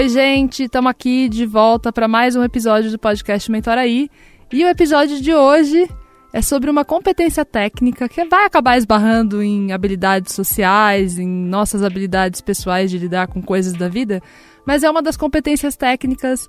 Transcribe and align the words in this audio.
Oi, 0.00 0.08
gente, 0.08 0.62
estamos 0.62 0.90
aqui 0.90 1.28
de 1.28 1.44
volta 1.44 1.92
para 1.92 2.08
mais 2.08 2.34
um 2.34 2.42
episódio 2.42 2.90
do 2.90 2.98
podcast 2.98 3.52
Mentoraí. 3.52 4.08
E 4.50 4.64
o 4.64 4.68
episódio 4.68 5.20
de 5.20 5.34
hoje 5.34 5.86
é 6.32 6.40
sobre 6.40 6.70
uma 6.70 6.86
competência 6.86 7.44
técnica 7.44 8.08
que 8.08 8.24
vai 8.24 8.46
acabar 8.46 8.78
esbarrando 8.78 9.42
em 9.42 9.72
habilidades 9.72 10.34
sociais, 10.34 11.18
em 11.18 11.28
nossas 11.28 11.82
habilidades 11.82 12.40
pessoais 12.40 12.90
de 12.90 12.96
lidar 12.96 13.26
com 13.26 13.42
coisas 13.42 13.74
da 13.74 13.88
vida, 13.88 14.22
mas 14.66 14.82
é 14.82 14.88
uma 14.88 15.02
das 15.02 15.18
competências 15.18 15.76
técnicas 15.76 16.48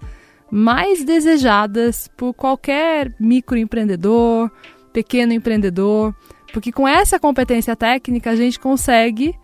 mais 0.49 1.03
desejadas 1.03 2.07
por 2.15 2.33
qualquer 2.33 3.13
microempreendedor, 3.19 4.49
pequeno 4.93 5.33
empreendedor, 5.33 6.15
porque 6.53 6.71
com 6.71 6.87
essa 6.87 7.19
competência 7.19 7.75
técnica 7.75 8.29
a 8.29 8.35
gente 8.37 8.57
consegue 8.57 9.35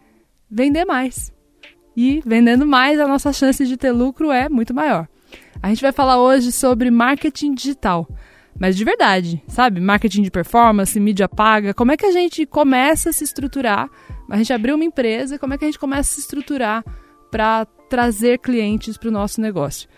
vender 0.49 0.85
mais 0.85 1.35
e 1.97 2.21
vendendo 2.23 2.63
mais, 2.63 2.99
a 2.99 3.07
nossa 3.07 3.33
chance 3.33 3.65
de 3.65 3.75
ter 3.75 3.91
lucro 3.91 4.31
é 4.31 4.47
muito 4.47 4.71
maior. 4.71 5.07
A 5.63 5.69
gente 5.69 5.81
vai 5.81 5.91
falar 5.91 6.21
hoje 6.21 6.51
sobre 6.51 6.91
marketing 6.91 7.55
digital. 7.55 8.07
Mas 8.59 8.77
de 8.77 8.83
verdade, 8.83 9.43
sabe? 9.47 9.81
Marketing 9.81 10.21
de 10.21 10.29
performance, 10.29 10.99
mídia 10.99 11.27
paga, 11.27 11.73
como 11.73 11.91
é 11.91 11.97
que 11.97 12.05
a 12.05 12.11
gente 12.11 12.45
começa 12.45 13.09
a 13.09 13.13
se 13.13 13.23
estruturar? 13.23 13.89
A 14.29 14.37
gente 14.37 14.53
abriu 14.53 14.75
uma 14.75 14.83
empresa, 14.83 15.39
como 15.39 15.55
é 15.55 15.57
que 15.57 15.65
a 15.65 15.67
gente 15.67 15.79
começa 15.79 16.11
a 16.11 16.13
se 16.13 16.19
estruturar 16.19 16.83
para 17.31 17.65
trazer 17.89 18.39
clientes 18.39 18.95
para 18.95 19.09
o 19.09 19.11
nosso 19.11 19.41
negócio? 19.41 19.89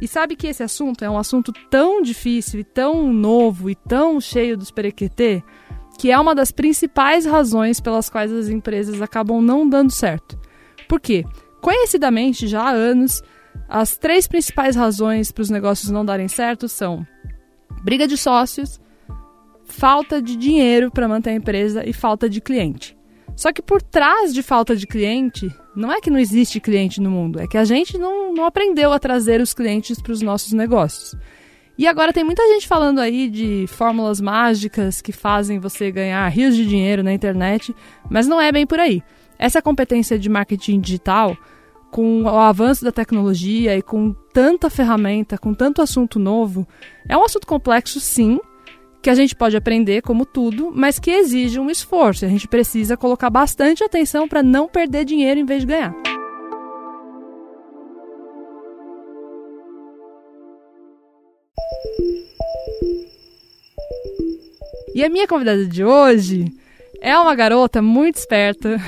E 0.00 0.06
sabe 0.06 0.36
que 0.36 0.46
esse 0.46 0.62
assunto 0.62 1.04
é 1.04 1.10
um 1.10 1.18
assunto 1.18 1.52
tão 1.68 2.00
difícil 2.00 2.60
e 2.60 2.64
tão 2.64 3.12
novo 3.12 3.68
e 3.68 3.74
tão 3.74 4.20
cheio 4.20 4.56
dos 4.56 4.70
perequetê, 4.70 5.42
que 5.98 6.12
é 6.12 6.18
uma 6.18 6.36
das 6.36 6.52
principais 6.52 7.26
razões 7.26 7.80
pelas 7.80 8.08
quais 8.08 8.32
as 8.32 8.48
empresas 8.48 9.02
acabam 9.02 9.42
não 9.42 9.68
dando 9.68 9.90
certo. 9.90 10.38
Por 10.88 11.00
quê? 11.00 11.24
Conhecidamente, 11.60 12.46
já 12.46 12.62
há 12.62 12.70
anos, 12.70 13.22
as 13.68 13.96
três 13.96 14.26
principais 14.26 14.76
razões 14.76 15.32
para 15.32 15.42
os 15.42 15.50
negócios 15.50 15.90
não 15.90 16.04
darem 16.04 16.28
certo 16.28 16.68
são 16.68 17.06
briga 17.82 18.06
de 18.06 18.16
sócios, 18.16 18.80
falta 19.64 20.20
de 20.20 20.36
dinheiro 20.36 20.90
para 20.90 21.08
manter 21.08 21.30
a 21.30 21.34
empresa 21.34 21.88
e 21.88 21.92
falta 21.92 22.28
de 22.28 22.40
cliente. 22.40 22.96
Só 23.36 23.52
que 23.52 23.62
por 23.62 23.80
trás 23.80 24.34
de 24.34 24.42
falta 24.42 24.74
de 24.74 24.86
cliente, 24.86 25.48
não 25.76 25.92
é 25.92 26.00
que 26.00 26.10
não 26.10 26.18
existe 26.18 26.58
cliente 26.58 27.00
no 27.00 27.10
mundo, 27.10 27.38
é 27.38 27.46
que 27.46 27.56
a 27.56 27.64
gente 27.64 27.96
não, 27.96 28.34
não 28.34 28.44
aprendeu 28.44 28.92
a 28.92 28.98
trazer 28.98 29.40
os 29.40 29.54
clientes 29.54 30.02
para 30.02 30.12
os 30.12 30.20
nossos 30.20 30.52
negócios. 30.52 31.14
E 31.78 31.86
agora 31.86 32.12
tem 32.12 32.24
muita 32.24 32.42
gente 32.48 32.66
falando 32.66 32.98
aí 32.98 33.30
de 33.30 33.66
fórmulas 33.68 34.20
mágicas 34.20 35.00
que 35.00 35.12
fazem 35.12 35.60
você 35.60 35.92
ganhar 35.92 36.28
rios 36.28 36.56
de 36.56 36.66
dinheiro 36.66 37.04
na 37.04 37.12
internet, 37.12 37.72
mas 38.10 38.26
não 38.26 38.40
é 38.40 38.50
bem 38.50 38.66
por 38.66 38.80
aí. 38.80 39.00
Essa 39.38 39.62
competência 39.62 40.18
de 40.18 40.28
marketing 40.28 40.80
digital, 40.80 41.36
com 41.90 42.24
o 42.24 42.28
avanço 42.28 42.84
da 42.84 42.90
tecnologia 42.90 43.76
e 43.76 43.82
com 43.82 44.12
tanta 44.32 44.68
ferramenta, 44.68 45.38
com 45.38 45.54
tanto 45.54 45.80
assunto 45.80 46.18
novo, 46.18 46.66
é 47.08 47.16
um 47.16 47.24
assunto 47.24 47.46
complexo, 47.46 48.00
sim, 48.00 48.40
que 49.00 49.08
a 49.08 49.14
gente 49.14 49.36
pode 49.36 49.56
aprender 49.56 50.02
como 50.02 50.26
tudo, 50.26 50.72
mas 50.74 50.98
que 50.98 51.10
exige 51.10 51.60
um 51.60 51.70
esforço. 51.70 52.24
A 52.24 52.28
gente 52.28 52.48
precisa 52.48 52.96
colocar 52.96 53.30
bastante 53.30 53.84
atenção 53.84 54.26
para 54.26 54.42
não 54.42 54.68
perder 54.68 55.04
dinheiro 55.04 55.38
em 55.38 55.44
vez 55.44 55.60
de 55.60 55.68
ganhar. 55.68 55.94
E 64.94 65.04
a 65.04 65.08
minha 65.08 65.28
convidada 65.28 65.64
de 65.64 65.84
hoje 65.84 66.52
é 67.00 67.16
uma 67.16 67.34
garota 67.34 67.80
muito 67.80 68.16
esperta. 68.16 68.80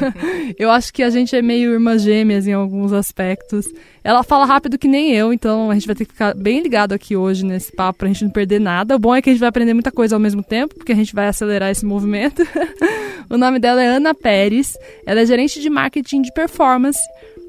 eu 0.58 0.70
acho 0.70 0.92
que 0.92 1.02
a 1.02 1.10
gente 1.10 1.34
é 1.34 1.40
meio 1.40 1.72
irmã 1.72 1.98
gêmeas 1.98 2.46
em 2.46 2.52
alguns 2.52 2.92
aspectos. 2.92 3.66
Ela 4.02 4.22
fala 4.22 4.44
rápido 4.44 4.78
que 4.78 4.86
nem 4.86 5.12
eu, 5.12 5.32
então 5.32 5.70
a 5.70 5.74
gente 5.74 5.86
vai 5.86 5.96
ter 5.96 6.04
que 6.04 6.12
ficar 6.12 6.34
bem 6.34 6.60
ligado 6.60 6.92
aqui 6.92 7.16
hoje 7.16 7.44
nesse 7.44 7.72
papo 7.72 8.00
pra 8.00 8.08
gente 8.08 8.24
não 8.24 8.30
perder 8.30 8.60
nada. 8.60 8.96
O 8.96 8.98
bom 8.98 9.14
é 9.14 9.22
que 9.22 9.30
a 9.30 9.32
gente 9.32 9.40
vai 9.40 9.48
aprender 9.48 9.72
muita 9.72 9.90
coisa 9.90 10.14
ao 10.14 10.20
mesmo 10.20 10.42
tempo, 10.42 10.74
porque 10.74 10.92
a 10.92 10.96
gente 10.96 11.14
vai 11.14 11.26
acelerar 11.26 11.70
esse 11.70 11.86
movimento. 11.86 12.42
o 13.30 13.38
nome 13.38 13.58
dela 13.58 13.82
é 13.82 13.86
Ana 13.86 14.14
Pérez. 14.14 14.76
Ela 15.06 15.20
é 15.20 15.26
gerente 15.26 15.60
de 15.60 15.70
marketing 15.70 16.22
de 16.22 16.32
performance 16.32 17.00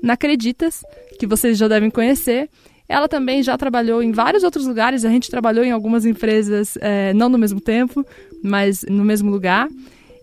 na 0.01 0.13
Acreditas, 0.13 0.81
que 1.19 1.27
vocês 1.27 1.57
já 1.57 1.67
devem 1.67 1.89
conhecer. 1.89 2.49
Ela 2.87 3.07
também 3.07 3.41
já 3.41 3.57
trabalhou 3.57 4.01
em 4.01 4.11
vários 4.11 4.43
outros 4.43 4.65
lugares. 4.65 5.03
A 5.03 5.09
gente 5.09 5.29
trabalhou 5.29 5.65
em 5.65 5.71
algumas 5.71 6.05
empresas, 6.05 6.77
é, 6.79 7.13
não 7.13 7.27
no 7.27 7.37
mesmo 7.37 7.59
tempo, 7.59 8.05
mas 8.43 8.83
no 8.87 9.03
mesmo 9.03 9.29
lugar. 9.29 9.67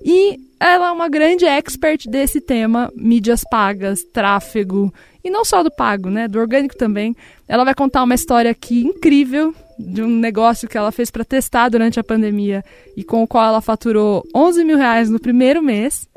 E 0.05 0.39
ela 0.59 0.89
é 0.89 0.93
uma 0.93 1.09
grande 1.09 1.45
expert 1.45 2.09
desse 2.09 2.41
tema, 2.41 2.93
mídias 2.95 3.43
pagas, 3.51 4.05
tráfego, 4.05 4.93
e 5.25 5.31
não 5.31 5.45
só 5.45 5.63
do 5.63 5.71
pago, 5.71 6.11
né, 6.11 6.27
do 6.27 6.39
orgânico 6.39 6.77
também. 6.77 7.17
Ela 7.49 7.65
vai 7.65 7.75
contar 7.75 8.03
uma 8.03 8.15
história 8.15 8.51
aqui 8.51 8.83
incrível 8.83 9.55
de 9.79 10.03
um 10.03 10.09
negócio 10.09 10.69
que 10.69 10.79
ela 10.79 10.93
fez 10.93 11.11
para 11.11 11.25
testar 11.25 11.69
durante 11.69 11.99
a 11.99 12.05
pandemia 12.05 12.65
e 12.97 13.03
com 13.03 13.23
o 13.23 13.27
qual 13.27 13.47
ela 13.47 13.61
faturou 13.61 14.25
11 14.35 14.65
mil 14.65 14.77
reais 14.77 15.11
no 15.11 15.21
primeiro 15.21 15.63
mês, 15.63 16.09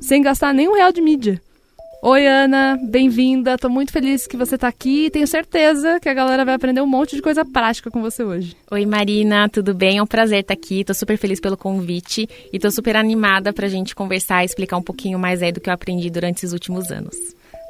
sem 0.00 0.22
gastar 0.22 0.52
nenhum 0.52 0.74
real 0.74 0.92
de 0.92 1.00
mídia. 1.00 1.40
Oi, 2.06 2.26
Ana, 2.26 2.78
bem-vinda. 2.82 3.56
Tô 3.56 3.70
muito 3.70 3.90
feliz 3.90 4.26
que 4.26 4.36
você 4.36 4.58
tá 4.58 4.68
aqui 4.68 5.06
e 5.06 5.10
tenho 5.10 5.26
certeza 5.26 5.98
que 5.98 6.06
a 6.06 6.12
galera 6.12 6.44
vai 6.44 6.52
aprender 6.52 6.82
um 6.82 6.86
monte 6.86 7.16
de 7.16 7.22
coisa 7.22 7.46
prática 7.46 7.90
com 7.90 8.02
você 8.02 8.22
hoje. 8.22 8.54
Oi, 8.70 8.84
Marina, 8.84 9.48
tudo 9.48 9.72
bem? 9.72 9.96
É 9.96 10.02
um 10.02 10.06
prazer 10.06 10.40
estar 10.40 10.52
aqui. 10.52 10.84
Tô 10.84 10.92
super 10.92 11.16
feliz 11.16 11.40
pelo 11.40 11.56
convite 11.56 12.28
e 12.52 12.58
tô 12.58 12.70
super 12.70 12.94
animada 12.94 13.54
pra 13.54 13.68
gente 13.68 13.94
conversar 13.94 14.42
e 14.42 14.44
explicar 14.44 14.76
um 14.76 14.82
pouquinho 14.82 15.18
mais 15.18 15.42
aí 15.42 15.50
do 15.50 15.62
que 15.62 15.70
eu 15.70 15.72
aprendi 15.72 16.10
durante 16.10 16.36
esses 16.36 16.52
últimos 16.52 16.90
anos. 16.90 17.16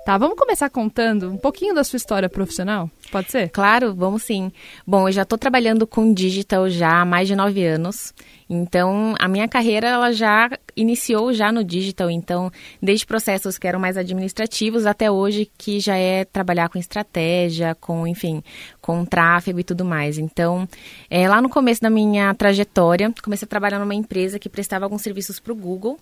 Tá, 0.04 0.18
vamos 0.18 0.36
começar 0.36 0.68
contando 0.68 1.30
um 1.30 1.38
pouquinho 1.38 1.74
da 1.74 1.82
sua 1.82 1.96
história 1.96 2.28
profissional? 2.28 2.90
Pode 3.10 3.30
ser? 3.30 3.48
Claro, 3.48 3.94
vamos 3.94 4.24
sim. 4.24 4.52
Bom, 4.86 5.08
eu 5.08 5.12
já 5.12 5.22
estou 5.22 5.38
trabalhando 5.38 5.86
com 5.86 6.12
digital 6.12 6.68
já 6.68 7.00
há 7.00 7.04
mais 7.06 7.26
de 7.26 7.34
nove 7.34 7.64
anos. 7.64 8.12
Então, 8.48 9.14
a 9.18 9.26
minha 9.26 9.48
carreira 9.48 9.88
ela 9.88 10.12
já 10.12 10.50
iniciou 10.76 11.32
já 11.32 11.50
no 11.50 11.64
digital, 11.64 12.10
então, 12.10 12.50
desde 12.82 13.06
processos 13.06 13.58
que 13.58 13.66
eram 13.66 13.78
mais 13.78 13.96
administrativos 13.96 14.86
até 14.86 15.10
hoje 15.10 15.50
que 15.56 15.80
já 15.80 15.96
é 15.96 16.24
trabalhar 16.24 16.68
com 16.68 16.78
estratégia, 16.78 17.74
com, 17.74 18.06
enfim, 18.06 18.42
com 18.80 19.04
tráfego 19.04 19.60
e 19.60 19.64
tudo 19.64 19.84
mais. 19.84 20.18
Então, 20.18 20.68
é, 21.08 21.28
lá 21.28 21.40
no 21.40 21.48
começo 21.48 21.80
da 21.80 21.90
minha 21.90 22.34
trajetória, 22.34 23.12
comecei 23.22 23.46
a 23.46 23.48
trabalhar 23.48 23.78
numa 23.78 23.94
empresa 23.94 24.38
que 24.38 24.48
prestava 24.48 24.84
alguns 24.84 25.02
serviços 25.02 25.40
para 25.40 25.52
o 25.52 25.56
Google. 25.56 25.98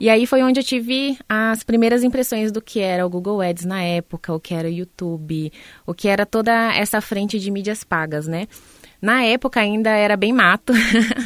E 0.00 0.08
aí 0.08 0.26
foi 0.26 0.42
onde 0.42 0.58
eu 0.58 0.64
tive 0.64 1.16
as 1.28 1.62
primeiras 1.62 2.02
impressões 2.02 2.50
do 2.50 2.60
que 2.60 2.80
era 2.80 3.06
o 3.06 3.10
Google 3.10 3.40
Ads 3.40 3.64
na 3.64 3.82
época, 3.82 4.32
o 4.32 4.40
que 4.40 4.54
era 4.54 4.66
o 4.66 4.70
YouTube, 4.70 5.52
o 5.86 5.94
que 5.94 6.08
era 6.08 6.24
toda 6.24 6.74
essa 6.74 7.00
frente 7.00 7.38
de 7.38 7.50
mídias 7.50 7.84
pagas, 7.84 8.26
né? 8.26 8.48
Na 9.02 9.24
época 9.24 9.58
ainda 9.58 9.90
era 9.90 10.16
bem 10.16 10.32
mato, 10.32 10.72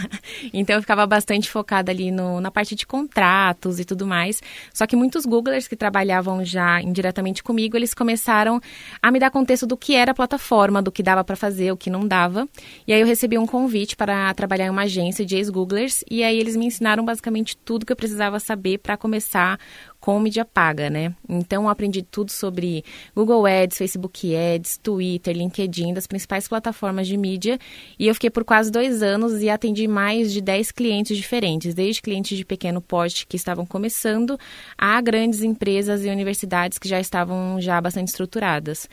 então 0.51 0.77
eu 0.77 0.81
ficava 0.81 1.07
bastante 1.07 1.51
focada 1.51 1.93
ali 1.93 2.11
no, 2.11 2.41
na 2.41 2.51
parte 2.51 2.75
de 2.75 2.87
contratos 2.87 3.79
e 3.79 3.85
tudo 3.85 4.07
mais. 4.07 4.41
Só 4.73 4.87
que 4.87 4.97
muitos 4.97 5.27
Googlers 5.27 5.69
que 5.69 5.77
trabalhavam 5.77 6.43
já 6.43 6.81
indiretamente 6.81 7.43
comigo, 7.43 7.77
eles 7.77 7.93
começaram 7.93 8.63
a 9.03 9.11
me 9.11 9.19
dar 9.19 9.31
contexto 9.31 9.67
do 9.67 9.77
que 9.77 9.95
era 9.95 10.13
a 10.13 10.15
plataforma, 10.15 10.81
do 10.81 10.91
que 10.91 11.03
dava 11.03 11.23
para 11.23 11.37
fazer, 11.37 11.71
o 11.71 11.77
que 11.77 11.91
não 11.91 12.09
dava. 12.09 12.49
E 12.87 12.95
aí 12.95 13.01
eu 13.03 13.07
recebi 13.07 13.37
um 13.37 13.47
convite 13.47 13.95
para 13.95 14.33
trabalhar 14.33 14.65
em 14.65 14.71
uma 14.71 14.85
agência 14.85 15.27
de 15.27 15.37
ex-Googlers 15.37 16.03
e 16.11 16.25
aí 16.25 16.39
eles 16.39 16.57
me 16.57 16.65
ensinaram 16.65 17.05
basicamente 17.05 17.59
tudo 17.59 17.85
que 17.85 17.93
eu 17.93 17.97
precisava 17.97 18.41
saber 18.41 18.79
para 18.79 18.97
começar 18.97 19.61
com 20.07 20.21
mídia 20.21 20.45
paga, 20.45 20.89
né? 20.89 21.13
Então 21.29 21.69
aprendi 21.69 22.01
tudo 22.01 22.31
sobre 22.31 22.85
Google 23.13 23.45
Ads, 23.45 23.77
Facebook 23.77 24.33
Ads, 24.37 24.79
Twitter, 24.79 25.37
LinkedIn, 25.37 25.93
das 25.93 26.07
principais 26.07 26.47
plataformas 26.47 27.09
de 27.09 27.17
mídia. 27.17 27.59
E 27.99 28.07
eu 28.07 28.15
fiquei 28.15 28.31
por 28.31 28.45
quase 28.45 28.71
dois 28.71 29.03
anos 29.03 29.43
e 29.43 29.51
atendi 29.51 29.89
mais 29.89 30.33
de 30.33 30.41
10 30.41 30.71
clientes 30.71 31.17
diferentes, 31.17 31.75
desde 31.75 32.01
clientes 32.01 32.39
de 32.39 32.45
pequeno 32.45 32.81
porte 32.81 33.27
que 33.27 33.35
estavam 33.35 33.67
começando 33.67 34.39
a 34.79 35.01
grandes 35.01 35.43
empresas 35.43 36.05
e 36.05 36.09
universidades 36.09 36.79
que 36.79 36.89
já 36.89 37.01
estavam 37.01 37.61
já 37.61 37.81
bastante 37.81 38.07
estruturadas. 38.07 38.89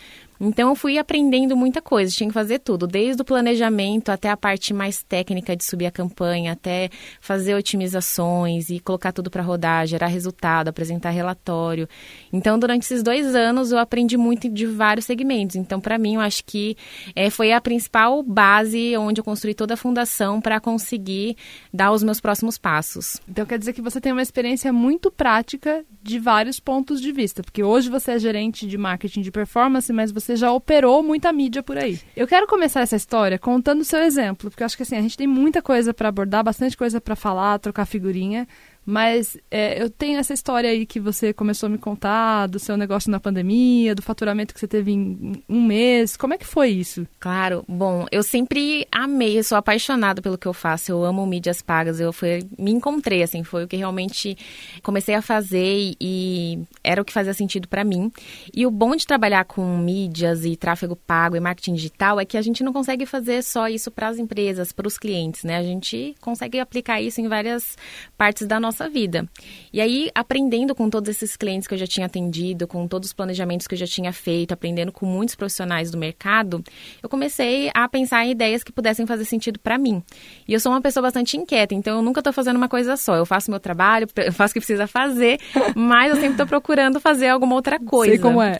Então 0.45 0.67
eu 0.67 0.75
fui 0.75 0.97
aprendendo 0.97 1.55
muita 1.55 1.81
coisa, 1.81 2.11
tinha 2.11 2.27
que 2.27 2.33
fazer 2.33 2.59
tudo, 2.59 2.85
desde 2.85 3.21
o 3.21 3.25
planejamento 3.25 4.09
até 4.09 4.29
a 4.29 4.35
parte 4.35 4.73
mais 4.73 5.01
técnica 5.01 5.55
de 5.55 5.63
subir 5.63 5.85
a 5.85 5.91
campanha, 5.91 6.51
até 6.51 6.89
fazer 7.21 7.55
otimizações 7.55 8.69
e 8.69 8.77
colocar 8.81 9.13
tudo 9.13 9.31
para 9.31 9.41
rodar, 9.41 9.87
gerar 9.87 10.07
resultado, 10.07 10.67
apresentar 10.67 11.11
relatório. 11.11 11.87
Então 12.33 12.57
durante 12.57 12.81
esses 12.81 13.03
dois 13.03 13.35
anos 13.35 13.71
eu 13.71 13.77
aprendi 13.77 14.17
muito 14.17 14.49
de 14.49 14.65
vários 14.65 15.05
segmentos. 15.05 15.55
Então 15.55 15.79
para 15.79 15.99
mim 15.99 16.15
eu 16.15 16.21
acho 16.21 16.43
que 16.43 16.75
é, 17.15 17.29
foi 17.29 17.53
a 17.53 17.61
principal 17.61 18.23
base 18.23 18.97
onde 18.97 19.21
eu 19.21 19.23
construí 19.23 19.53
toda 19.53 19.75
a 19.75 19.77
fundação 19.77 20.41
para 20.41 20.59
conseguir 20.59 21.37
dar 21.71 21.91
os 21.91 22.01
meus 22.01 22.19
próximos 22.19 22.57
passos. 22.57 23.21
Então 23.29 23.45
quer 23.45 23.59
dizer 23.59 23.73
que 23.73 23.81
você 23.81 24.01
tem 24.01 24.11
uma 24.11 24.21
experiência 24.21 24.73
muito 24.73 25.11
prática 25.11 25.85
de 26.01 26.17
vários 26.17 26.59
pontos 26.59 26.99
de 26.99 27.11
vista, 27.11 27.43
porque 27.43 27.63
hoje 27.63 27.89
você 27.89 28.13
é 28.13 28.19
gerente 28.19 28.65
de 28.67 28.77
marketing 28.77 29.21
de 29.21 29.31
performance, 29.31 29.93
mas 29.93 30.11
você 30.11 30.35
já 30.35 30.51
operou 30.51 31.03
muita 31.03 31.31
mídia 31.31 31.61
por 31.61 31.77
aí. 31.77 31.99
Eu 32.15 32.27
quero 32.27 32.47
começar 32.47 32.81
essa 32.81 32.95
história 32.95 33.37
contando 33.37 33.81
o 33.81 33.85
seu 33.85 33.99
exemplo, 34.01 34.49
porque 34.49 34.63
eu 34.63 34.65
acho 34.65 34.75
que 34.75 34.83
assim, 34.83 34.97
a 34.97 35.01
gente 35.01 35.15
tem 35.17 35.27
muita 35.27 35.61
coisa 35.61 35.93
para 35.93 36.09
abordar, 36.09 36.43
bastante 36.43 36.75
coisa 36.75 36.99
para 36.99 37.15
falar, 37.15 37.59
trocar 37.59 37.85
figurinha. 37.85 38.47
Mas 38.85 39.37
é, 39.49 39.81
eu 39.81 39.89
tenho 39.89 40.19
essa 40.19 40.33
história 40.33 40.69
aí 40.69 40.85
que 40.85 40.99
você 40.99 41.33
começou 41.33 41.67
a 41.67 41.69
me 41.69 41.77
contar 41.77 42.47
do 42.47 42.59
seu 42.59 42.75
negócio 42.75 43.09
na 43.09 43.19
pandemia, 43.19 43.95
do 43.95 44.01
faturamento 44.01 44.53
que 44.53 44.59
você 44.59 44.67
teve 44.67 44.91
em 44.91 45.43
um 45.47 45.63
mês. 45.63 46.17
Como 46.17 46.33
é 46.33 46.37
que 46.37 46.45
foi 46.45 46.69
isso? 46.69 47.07
Claro. 47.19 47.63
Bom, 47.67 48.05
eu 48.11 48.21
sempre 48.21 48.85
amei, 48.91 49.39
eu 49.39 49.43
sou 49.43 49.57
apaixonada 49.57 50.21
pelo 50.21 50.37
que 50.37 50.47
eu 50.47 50.53
faço. 50.53 50.91
Eu 50.91 51.05
amo 51.05 51.25
mídias 51.25 51.61
pagas. 51.61 51.99
Eu 51.99 52.11
fui, 52.11 52.43
me 52.57 52.71
encontrei, 52.71 53.23
assim, 53.23 53.43
foi 53.43 53.63
o 53.63 53.67
que 53.67 53.77
realmente 53.77 54.37
comecei 54.81 55.15
a 55.15 55.21
fazer 55.21 55.95
e 55.99 56.59
era 56.83 57.01
o 57.01 57.05
que 57.05 57.13
fazia 57.13 57.33
sentido 57.33 57.67
para 57.67 57.83
mim. 57.83 58.11
E 58.53 58.65
o 58.65 58.71
bom 58.71 58.95
de 58.95 59.07
trabalhar 59.07 59.45
com 59.45 59.77
mídias 59.77 60.43
e 60.43 60.57
tráfego 60.57 60.95
pago 60.95 61.35
e 61.35 61.39
marketing 61.39 61.75
digital 61.75 62.19
é 62.19 62.25
que 62.25 62.37
a 62.37 62.41
gente 62.41 62.63
não 62.63 62.73
consegue 62.73 63.05
fazer 63.05 63.43
só 63.43 63.69
isso 63.69 63.89
para 63.89 64.09
as 64.09 64.17
empresas, 64.17 64.71
para 64.73 64.87
os 64.87 64.97
clientes, 64.97 65.43
né? 65.43 65.57
A 65.57 65.63
gente 65.63 66.15
consegue 66.19 66.59
aplicar 66.59 67.01
isso 67.01 67.21
em 67.21 67.27
várias 67.27 67.77
partes 68.17 68.45
da 68.45 68.59
nossa 68.59 68.72
nossa 68.73 68.89
vida. 68.89 69.29
E 69.71 69.79
aí, 69.79 70.09
aprendendo 70.15 70.73
com 70.73 70.89
todos 70.89 71.09
esses 71.09 71.37
clientes 71.37 71.67
que 71.67 71.75
eu 71.75 71.77
já 71.77 71.85
tinha 71.85 72.07
atendido, 72.07 72.67
com 72.67 72.87
todos 72.87 73.09
os 73.09 73.13
planejamentos 73.13 73.67
que 73.67 73.75
eu 73.75 73.79
já 73.79 73.85
tinha 73.85 74.11
feito, 74.11 74.51
aprendendo 74.51 74.91
com 74.91 75.05
muitos 75.05 75.35
profissionais 75.35 75.91
do 75.91 75.97
mercado, 75.97 76.63
eu 77.01 77.07
comecei 77.07 77.69
a 77.73 77.87
pensar 77.87 78.25
em 78.25 78.31
ideias 78.31 78.63
que 78.63 78.71
pudessem 78.71 79.05
fazer 79.05 79.25
sentido 79.25 79.59
para 79.59 79.77
mim. 79.77 80.03
E 80.47 80.53
eu 80.53 80.59
sou 80.59 80.71
uma 80.71 80.81
pessoa 80.81 81.03
bastante 81.03 81.37
inquieta, 81.37 81.75
então 81.75 81.97
eu 81.97 82.01
nunca 82.01 82.19
estou 82.19 82.33
fazendo 82.33 82.57
uma 82.57 82.67
coisa 82.67 82.97
só. 82.97 83.15
Eu 83.15 83.25
faço 83.25 83.51
meu 83.51 83.59
trabalho, 83.59 84.07
eu 84.17 84.33
faço 84.33 84.51
o 84.51 84.53
que 84.55 84.59
precisa 84.59 84.87
fazer, 84.87 85.39
mas 85.75 86.09
eu 86.09 86.15
sempre 86.15 86.31
estou 86.31 86.47
procurando 86.47 86.99
fazer 86.99 87.27
alguma 87.27 87.55
outra 87.55 87.79
coisa. 87.79 88.13
Sei 88.13 88.19
como 88.19 88.41
é. 88.41 88.59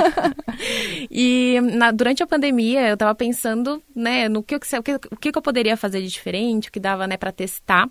e 1.10 1.60
na, 1.60 1.90
durante 1.90 2.22
a 2.22 2.26
pandemia, 2.26 2.88
eu 2.88 2.94
estava 2.94 3.14
pensando, 3.14 3.82
né, 3.94 4.28
no 4.28 4.42
que, 4.42 4.56
o 4.56 4.60
que, 4.60 4.94
o 5.10 5.16
que 5.16 5.30
eu 5.36 5.42
poderia 5.42 5.76
fazer 5.76 6.00
de 6.00 6.08
diferente, 6.08 6.68
o 6.68 6.72
que 6.72 6.80
dava, 6.80 7.06
né, 7.06 7.16
para 7.16 7.32
testar. 7.32 7.88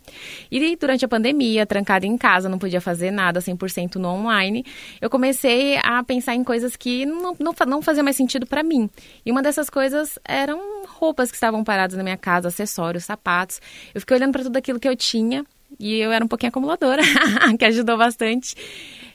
E 0.52 0.76
durante 0.80 1.06
a 1.06 1.08
pandemia, 1.08 1.19
pandemia, 1.20 1.66
trancada 1.66 2.06
em 2.06 2.18
casa, 2.18 2.48
não 2.48 2.58
podia 2.58 2.80
fazer 2.80 3.12
nada 3.12 3.42
100% 3.42 3.96
no 3.96 4.08
online, 4.08 4.66
eu 5.02 5.10
comecei 5.10 5.78
a 5.78 6.02
pensar 6.02 6.34
em 6.34 6.44
coisas 6.44 6.76
que 6.78 7.06
não, 7.06 7.36
não, 7.38 7.54
não 7.68 7.82
faziam 7.82 8.04
mais 8.04 8.16
sentido 8.16 8.48
para 8.48 8.64
mim. 8.64 8.90
E 9.26 9.32
uma 9.32 9.42
dessas 9.42 9.70
coisas 9.70 10.18
eram 10.26 10.86
roupas 10.88 11.30
que 11.30 11.36
estavam 11.36 11.64
paradas 11.64 11.98
na 11.98 12.04
minha 12.04 12.18
casa, 12.18 12.48
acessórios, 12.48 13.04
sapatos. 13.04 13.62
Eu 13.94 14.00
fiquei 14.00 14.16
olhando 14.16 14.32
para 14.32 14.44
tudo 14.44 14.58
aquilo 14.58 14.80
que 14.80 14.88
eu 14.88 14.96
tinha 14.96 15.46
e 15.78 16.00
eu 16.00 16.12
era 16.12 16.24
um 16.24 16.28
pouquinho 16.28 16.50
acumuladora, 16.50 17.04
que 17.60 17.66
ajudou 17.66 17.98
bastante. 17.98 18.56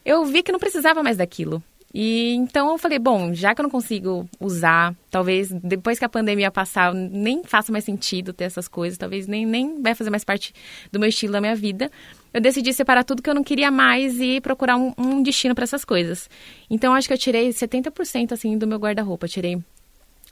Eu 0.05 0.25
vi 0.27 0.43
que 0.43 0.53
não 0.53 0.59
precisava 0.59 1.03
mais 1.03 1.17
daquilo. 1.17 1.63
E 1.95 2.35
então 2.35 2.73
eu 2.73 2.77
falei, 2.77 2.99
bom, 2.99 3.33
já 3.33 3.55
que 3.55 3.61
eu 3.61 3.63
não 3.63 3.71
consigo 3.71 4.29
usar, 4.41 4.97
talvez 5.09 5.53
depois 5.53 5.97
que 5.97 6.05
a 6.05 6.09
pandemia 6.09 6.51
passar, 6.51 6.93
nem 6.93 7.45
faça 7.45 7.71
mais 7.71 7.85
sentido 7.85 8.33
ter 8.33 8.45
essas 8.45 8.67
coisas, 8.67 8.99
talvez 8.99 9.29
nem, 9.29 9.47
nem 9.47 9.81
vai 9.81 9.95
fazer 9.95 10.11
mais 10.11 10.25
parte 10.25 10.53
do 10.91 10.99
meu 10.99 11.09
estilo 11.09 11.33
da 11.33 11.41
minha 11.41 11.55
vida. 11.55 11.89
Eu 12.33 12.41
decidi 12.41 12.73
separar 12.73 13.05
tudo 13.05 13.23
que 13.23 13.31
eu 13.31 13.35
não 13.35 13.45
queria 13.45 13.71
mais 13.71 14.19
e 14.21 14.41
procurar 14.41 14.77
um, 14.77 14.93
um 14.99 15.23
destino 15.23 15.55
para 15.55 15.63
essas 15.63 15.85
coisas. 15.85 16.29
Então 16.69 16.93
acho 16.93 17.07
que 17.07 17.15
eu 17.15 17.19
tirei 17.19 17.51
70% 17.51 18.33
assim 18.33 18.59
do 18.59 18.67
meu 18.67 18.79
guarda-roupa, 18.79 19.29
tirei 19.29 19.63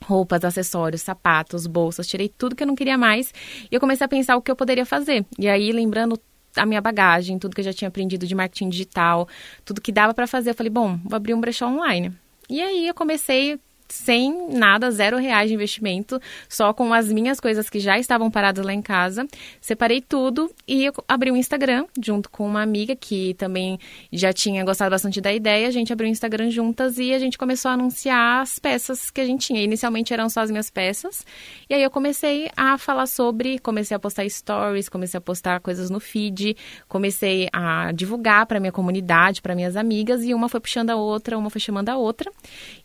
roupas, 0.03 0.45
acessórios, 0.45 1.03
sapatos, 1.03 1.69
bolsas, 1.69 2.09
tirei 2.09 2.29
tudo 2.29 2.57
que 2.57 2.65
eu 2.65 2.67
não 2.67 2.75
queria 2.75 2.99
mais 2.99 3.33
e 3.71 3.73
eu 3.73 3.79
comecei 3.79 4.05
a 4.05 4.09
pensar 4.09 4.37
o 4.37 4.43
que 4.43 4.51
eu 4.51 4.57
poderia 4.57 4.85
fazer. 4.85 5.25
E 5.39 5.49
aí, 5.49 5.71
lembrando 5.71 6.19
a 6.57 6.67
minha 6.67 6.81
bagagem, 6.81 7.39
tudo 7.39 7.55
que 7.55 7.61
eu 7.61 7.65
já 7.65 7.73
tinha 7.73 7.89
aprendido 7.89 8.27
de 8.27 8.35
marketing 8.35 8.69
digital, 8.69 9.29
tudo 9.65 9.81
que 9.81 9.93
dava 9.93 10.13
para 10.13 10.27
fazer. 10.27 10.51
Eu 10.51 10.55
falei, 10.55 10.71
bom, 10.71 10.99
vou 11.05 11.17
abrir 11.17 11.35
um 11.35 11.41
brechó 11.41 11.67
online. 11.67 12.13
E 12.49 12.61
aí 12.61 12.87
eu 12.87 12.95
comecei 12.95 13.59
sem 13.93 14.49
nada, 14.49 14.91
zero 14.91 15.19
reais 15.19 15.49
de 15.49 15.55
investimento, 15.55 16.19
só 16.49 16.73
com 16.73 16.95
as 16.95 17.13
minhas 17.13 17.39
coisas 17.39 17.69
que 17.69 17.79
já 17.79 17.99
estavam 17.99 18.31
paradas 18.31 18.65
lá 18.65 18.73
em 18.73 18.81
casa. 18.81 19.27
Separei 19.61 20.01
tudo 20.01 20.51
e 20.67 20.91
abri 21.07 21.31
um 21.31 21.37
Instagram 21.37 21.85
junto 22.01 22.31
com 22.31 22.47
uma 22.47 22.63
amiga 22.63 22.97
que 22.97 23.35
também 23.35 23.79
já 24.11 24.33
tinha 24.33 24.65
gostado 24.65 24.91
bastante 24.91 25.21
da 25.21 25.31
ideia. 25.31 25.69
A 25.69 25.71
gente 25.71 25.93
abriu 25.93 26.09
um 26.09 26.13
Instagram 26.13 26.51
juntas 26.51 26.97
e 26.97 27.13
a 27.13 27.19
gente 27.19 27.37
começou 27.37 27.71
a 27.71 27.75
anunciar 27.75 28.41
as 28.41 28.59
peças 28.59 29.11
que 29.11 29.21
a 29.21 29.27
gente 29.27 29.47
tinha. 29.47 29.63
Inicialmente 29.63 30.13
eram 30.15 30.31
só 30.31 30.41
as 30.41 30.51
minhas 30.51 30.71
peças. 30.71 31.27
E 31.69 31.75
aí 31.75 31.83
eu 31.83 31.91
comecei 31.91 32.51
a 32.57 32.79
falar 32.79 33.07
sobre, 33.07 33.59
comecei 33.59 33.95
a 33.95 34.01
postar 34.01 34.27
stories, 34.27 34.89
comecei 34.89 35.19
a 35.19 35.21
postar 35.21 35.61
coisas 35.61 35.91
no 35.91 36.01
feed, 36.01 36.57
comecei 36.89 37.49
a 37.53 37.93
divulgar 37.93 38.47
para 38.47 38.59
minha 38.59 38.73
comunidade, 38.73 39.43
para 39.43 39.55
minhas 39.55 39.77
amigas 39.77 40.25
e 40.25 40.33
uma 40.33 40.49
foi 40.49 40.61
puxando 40.61 40.89
a 40.89 40.97
outra, 40.97 41.37
uma 41.37 41.51
foi 41.51 41.61
chamando 41.61 41.91
a 41.91 41.97
outra. 41.99 42.33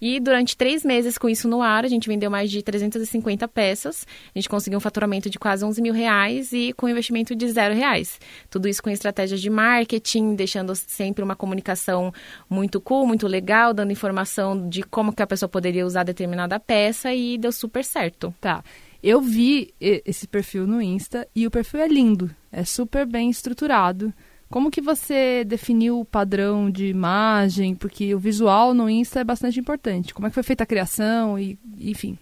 E 0.01 0.19
durante 0.19 0.57
três 0.57 0.83
meses 0.83 0.96
meses 0.97 1.15
com 1.15 1.29
isso 1.29 1.47
no 1.47 1.61
ar, 1.61 1.85
a 1.85 1.87
gente 1.87 2.07
vendeu 2.07 2.31
mais 2.31 2.49
de 2.49 2.63
350 2.63 3.47
peças, 3.47 4.05
a 4.33 4.39
gente 4.39 4.49
conseguiu 4.49 4.77
um 4.77 4.79
faturamento 4.79 5.29
de 5.29 5.37
quase 5.37 5.63
11 5.63 5.79
mil 5.79 5.93
reais 5.93 6.51
e 6.51 6.73
com 6.73 6.89
investimento 6.89 7.35
de 7.35 7.47
zero 7.51 7.75
reais. 7.75 8.19
Tudo 8.49 8.67
isso 8.67 8.81
com 8.81 8.89
estratégias 8.89 9.39
de 9.39 9.47
marketing, 9.47 10.33
deixando 10.33 10.75
sempre 10.75 11.23
uma 11.23 11.35
comunicação 11.35 12.11
muito 12.49 12.81
cool, 12.81 13.05
muito 13.05 13.27
legal, 13.27 13.75
dando 13.75 13.91
informação 13.91 14.67
de 14.67 14.81
como 14.81 15.13
que 15.13 15.21
a 15.21 15.27
pessoa 15.27 15.47
poderia 15.47 15.85
usar 15.85 16.01
determinada 16.01 16.59
peça 16.59 17.13
e 17.13 17.37
deu 17.37 17.51
super 17.51 17.85
certo. 17.85 18.33
Tá. 18.41 18.63
Eu 19.03 19.21
vi 19.21 19.75
esse 19.79 20.27
perfil 20.27 20.65
no 20.65 20.81
Insta 20.81 21.27
e 21.35 21.45
o 21.45 21.51
perfil 21.51 21.81
é 21.81 21.87
lindo, 21.87 22.35
é 22.51 22.63
super 22.63 23.05
bem 23.05 23.29
estruturado. 23.29 24.11
Como 24.49 24.71
que 24.71 24.81
você 24.81 25.43
definiu 25.45 25.99
o 25.99 26.05
padrão 26.05 26.71
de 26.71 26.87
imagem? 26.87 27.75
Porque 27.75 28.15
o 28.15 28.19
visual 28.19 28.73
no 28.73 28.89
Insta 28.89 29.19
é 29.19 29.23
bastante 29.23 29.59
importante. 29.59 30.13
Como 30.13 30.25
é 30.25 30.29
que 30.29 30.33
foi 30.33 30.43
feita 30.43 30.63
a 30.63 30.67
criação 30.67 31.37
e, 31.37 31.59
enfim. 31.77 32.17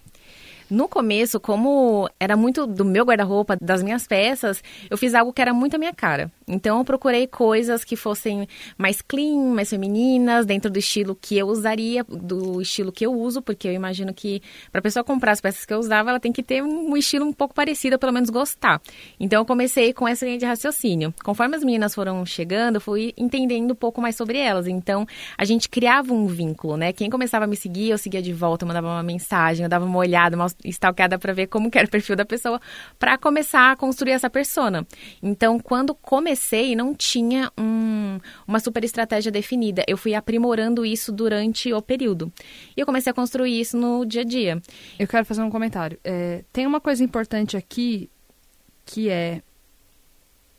No 0.68 0.88
começo, 0.88 1.38
como 1.38 2.10
era 2.18 2.36
muito 2.36 2.66
do 2.66 2.84
meu 2.84 3.04
guarda-roupa, 3.04 3.56
das 3.60 3.82
minhas 3.82 4.06
peças, 4.06 4.62
eu 4.90 4.98
fiz 4.98 5.14
algo 5.14 5.32
que 5.32 5.40
era 5.40 5.54
muito 5.54 5.76
a 5.76 5.78
minha 5.78 5.94
cara. 5.94 6.30
Então 6.48 6.78
eu 6.78 6.84
procurei 6.84 7.26
coisas 7.26 7.82
que 7.82 7.96
fossem 7.96 8.46
mais 8.78 9.02
clean, 9.02 9.52
mais 9.52 9.68
femininas, 9.68 10.46
dentro 10.46 10.70
do 10.70 10.78
estilo 10.78 11.18
que 11.20 11.36
eu 11.36 11.48
usaria, 11.48 12.04
do 12.04 12.62
estilo 12.62 12.92
que 12.92 13.04
eu 13.04 13.12
uso, 13.12 13.42
porque 13.42 13.66
eu 13.66 13.72
imagino 13.72 14.14
que 14.14 14.40
para 14.70 14.78
a 14.78 14.82
pessoa 14.82 15.02
comprar 15.02 15.32
as 15.32 15.40
peças 15.40 15.66
que 15.66 15.74
eu 15.74 15.78
usava, 15.78 16.10
ela 16.10 16.20
tem 16.20 16.30
que 16.30 16.44
ter 16.44 16.62
um 16.62 16.96
estilo 16.96 17.26
um 17.26 17.32
pouco 17.32 17.52
parecido, 17.52 17.98
pelo 17.98 18.12
menos 18.12 18.30
gostar. 18.30 18.80
Então 19.18 19.40
eu 19.40 19.44
comecei 19.44 19.92
com 19.92 20.06
essa 20.06 20.24
linha 20.24 20.38
de 20.38 20.46
raciocínio. 20.46 21.12
Conforme 21.24 21.56
as 21.56 21.64
meninas 21.64 21.92
foram 21.92 22.24
chegando, 22.24 22.76
eu 22.76 22.80
fui 22.80 23.12
entendendo 23.16 23.72
um 23.72 23.74
pouco 23.74 24.00
mais 24.00 24.14
sobre 24.14 24.38
elas. 24.38 24.68
Então 24.68 25.04
a 25.36 25.44
gente 25.44 25.68
criava 25.68 26.14
um 26.14 26.28
vínculo, 26.28 26.76
né? 26.76 26.92
Quem 26.92 27.10
começava 27.10 27.44
a 27.44 27.48
me 27.48 27.56
seguir, 27.56 27.90
eu 27.90 27.98
seguia 27.98 28.22
de 28.22 28.32
volta, 28.32 28.64
eu 28.64 28.68
mandava 28.68 28.86
uma 28.86 29.02
mensagem, 29.02 29.64
eu 29.64 29.68
dava 29.68 29.84
uma 29.84 29.98
olhada, 29.98 30.36
uma 30.36 30.46
stalkeada 30.64 31.18
para 31.18 31.32
ver 31.32 31.48
como 31.48 31.68
era 31.74 31.88
o 31.88 31.90
perfil 31.90 32.14
da 32.14 32.24
pessoa, 32.24 32.60
para 33.00 33.18
começar 33.18 33.72
a 33.72 33.76
construir 33.76 34.12
essa 34.12 34.30
persona. 34.30 34.86
Então 35.20 35.58
quando 35.58 35.92
comecei 35.92 36.35
comecei, 36.36 36.76
não 36.76 36.94
tinha 36.94 37.50
um, 37.58 38.20
uma 38.46 38.60
super 38.60 38.84
estratégia 38.84 39.32
definida. 39.32 39.82
Eu 39.88 39.96
fui 39.96 40.14
aprimorando 40.14 40.84
isso 40.84 41.10
durante 41.10 41.72
o 41.72 41.80
período. 41.80 42.30
E 42.76 42.80
eu 42.80 42.86
comecei 42.86 43.10
a 43.10 43.14
construir 43.14 43.58
isso 43.58 43.76
no 43.76 44.04
dia 44.04 44.20
a 44.20 44.24
dia. 44.24 44.62
Eu 44.98 45.08
quero 45.08 45.24
fazer 45.24 45.42
um 45.42 45.50
comentário. 45.50 45.98
É, 46.04 46.44
tem 46.52 46.66
uma 46.66 46.80
coisa 46.80 47.02
importante 47.02 47.56
aqui 47.56 48.10
que 48.84 49.08
é 49.08 49.42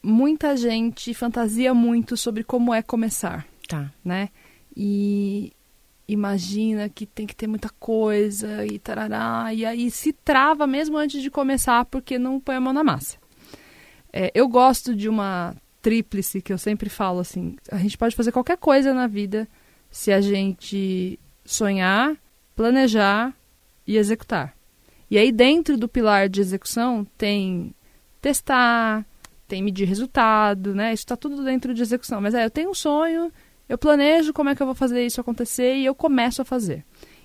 muita 0.01 0.57
gente 0.57 1.13
fantasia 1.13 1.73
muito 1.73 2.17
sobre 2.17 2.43
como 2.43 2.73
é 2.73 2.81
começar. 2.81 3.45
Tá. 3.67 3.91
Né? 4.03 4.29
E 4.75 5.53
imagina 6.07 6.89
que 6.89 7.05
tem 7.05 7.27
que 7.27 7.35
ter 7.35 7.47
muita 7.47 7.69
coisa 7.79 8.65
e 8.65 8.79
tarará, 8.79 9.53
e 9.53 9.65
aí 9.65 9.91
se 9.91 10.13
trava 10.13 10.65
mesmo 10.65 10.97
antes 10.97 11.21
de 11.21 11.29
começar 11.29 11.83
porque 11.85 12.17
não 12.17 12.39
põe 12.39 12.55
a 12.55 12.61
mão 12.61 12.71
na 12.73 12.83
massa. 12.83 13.17
É, 14.11 14.31
eu 14.33 14.47
gosto 14.47 14.95
de 14.95 15.09
uma 15.09 15.53
tríplice 15.87 16.41
que 16.41 16.51
eu 16.51 16.57
sempre 16.57 16.89
falo 16.89 17.21
assim, 17.21 17.55
a 17.71 17.77
gente 17.77 17.97
pode 17.97 18.13
fazer 18.13 18.33
qualquer 18.33 18.57
coisa 18.57 18.93
na 18.93 19.07
vida 19.07 19.47
se 19.89 20.11
a 20.11 20.19
gente 20.19 21.17
sonhar, 21.45 22.13
planejar 22.53 23.33
e 23.87 23.95
executar. 23.95 24.53
E 25.09 25.17
aí 25.17 25.31
dentro 25.31 25.77
do 25.77 25.87
pilar 25.87 26.27
de 26.27 26.41
execução 26.41 27.07
tem 27.17 27.73
testar, 28.19 29.05
tem 29.47 29.63
medir 29.63 29.87
resultado, 29.87 30.75
né? 30.75 30.93
Isso 30.93 31.03
está 31.03 31.15
tudo 31.15 31.41
dentro 31.41 31.73
de 31.73 31.81
execução. 31.81 32.19
Mas 32.19 32.33
é, 32.33 32.43
eu 32.43 32.51
tenho 32.51 32.71
um 32.71 32.73
sonho, 32.73 33.31
eu 33.69 33.77
planejo 33.77 34.33
como 34.33 34.49
é 34.49 34.55
que 34.55 34.61
eu 34.61 34.67
vou 34.67 34.75
fazer 34.75 35.05
isso 35.05 35.21
acontecer 35.21 35.77
e 35.77 35.85
eu 35.85 35.95
começo 35.95 36.41
a 36.41 36.45
fazer. 36.45 36.83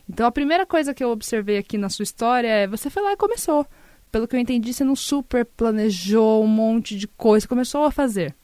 Então 0.08 0.24
a 0.24 0.30
primeira 0.30 0.64
coisa 0.64 0.94
que 0.94 1.02
eu 1.02 1.10
observei 1.10 1.58
aqui 1.58 1.76
na 1.76 1.88
sua 1.88 2.04
história 2.04 2.46
é 2.46 2.68
você 2.68 2.88
foi 2.88 3.02
lá 3.02 3.12
e 3.12 3.16
começou. 3.16 3.66
Pelo 4.12 4.28
que 4.28 4.36
eu 4.36 4.40
entendi, 4.40 4.72
você 4.72 4.84
não 4.84 4.94
super 4.94 5.44
planejou 5.44 6.44
um 6.44 6.46
monte 6.46 6.96
de 6.96 7.08
coisa, 7.08 7.48
começou 7.48 7.82
a 7.82 7.90
fazer. 7.90 8.36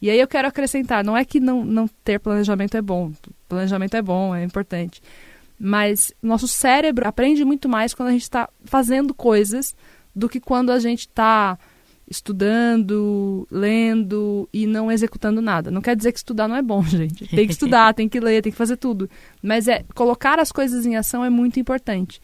E 0.00 0.10
aí 0.10 0.18
eu 0.18 0.28
quero 0.28 0.48
acrescentar, 0.48 1.04
não 1.04 1.16
é 1.16 1.24
que 1.24 1.40
não, 1.40 1.64
não 1.64 1.88
ter 2.02 2.18
planejamento 2.18 2.76
é 2.76 2.82
bom, 2.82 3.12
planejamento 3.48 3.96
é 3.96 4.02
bom, 4.02 4.34
é 4.34 4.44
importante, 4.44 5.00
mas 5.58 6.12
nosso 6.22 6.46
cérebro 6.48 7.08
aprende 7.08 7.44
muito 7.44 7.68
mais 7.68 7.94
quando 7.94 8.08
a 8.08 8.12
gente 8.12 8.22
está 8.22 8.48
fazendo 8.64 9.14
coisas 9.14 9.74
do 10.14 10.28
que 10.28 10.40
quando 10.40 10.70
a 10.70 10.78
gente 10.78 11.00
está 11.00 11.58
estudando, 12.08 13.46
lendo 13.50 14.48
e 14.52 14.66
não 14.66 14.92
executando 14.92 15.40
nada. 15.40 15.70
Não 15.70 15.80
quer 15.80 15.96
dizer 15.96 16.12
que 16.12 16.18
estudar 16.18 16.46
não 16.46 16.56
é 16.56 16.62
bom, 16.62 16.82
gente. 16.84 17.26
Tem 17.28 17.46
que 17.46 17.52
estudar, 17.52 17.94
tem 17.94 18.08
que 18.08 18.20
ler, 18.20 18.42
tem 18.42 18.52
que 18.52 18.58
fazer 18.58 18.76
tudo. 18.76 19.08
Mas 19.42 19.68
é 19.68 19.84
colocar 19.94 20.38
as 20.38 20.52
coisas 20.52 20.84
em 20.86 20.96
ação 20.96 21.24
é 21.24 21.30
muito 21.30 21.58
importante. 21.58 22.20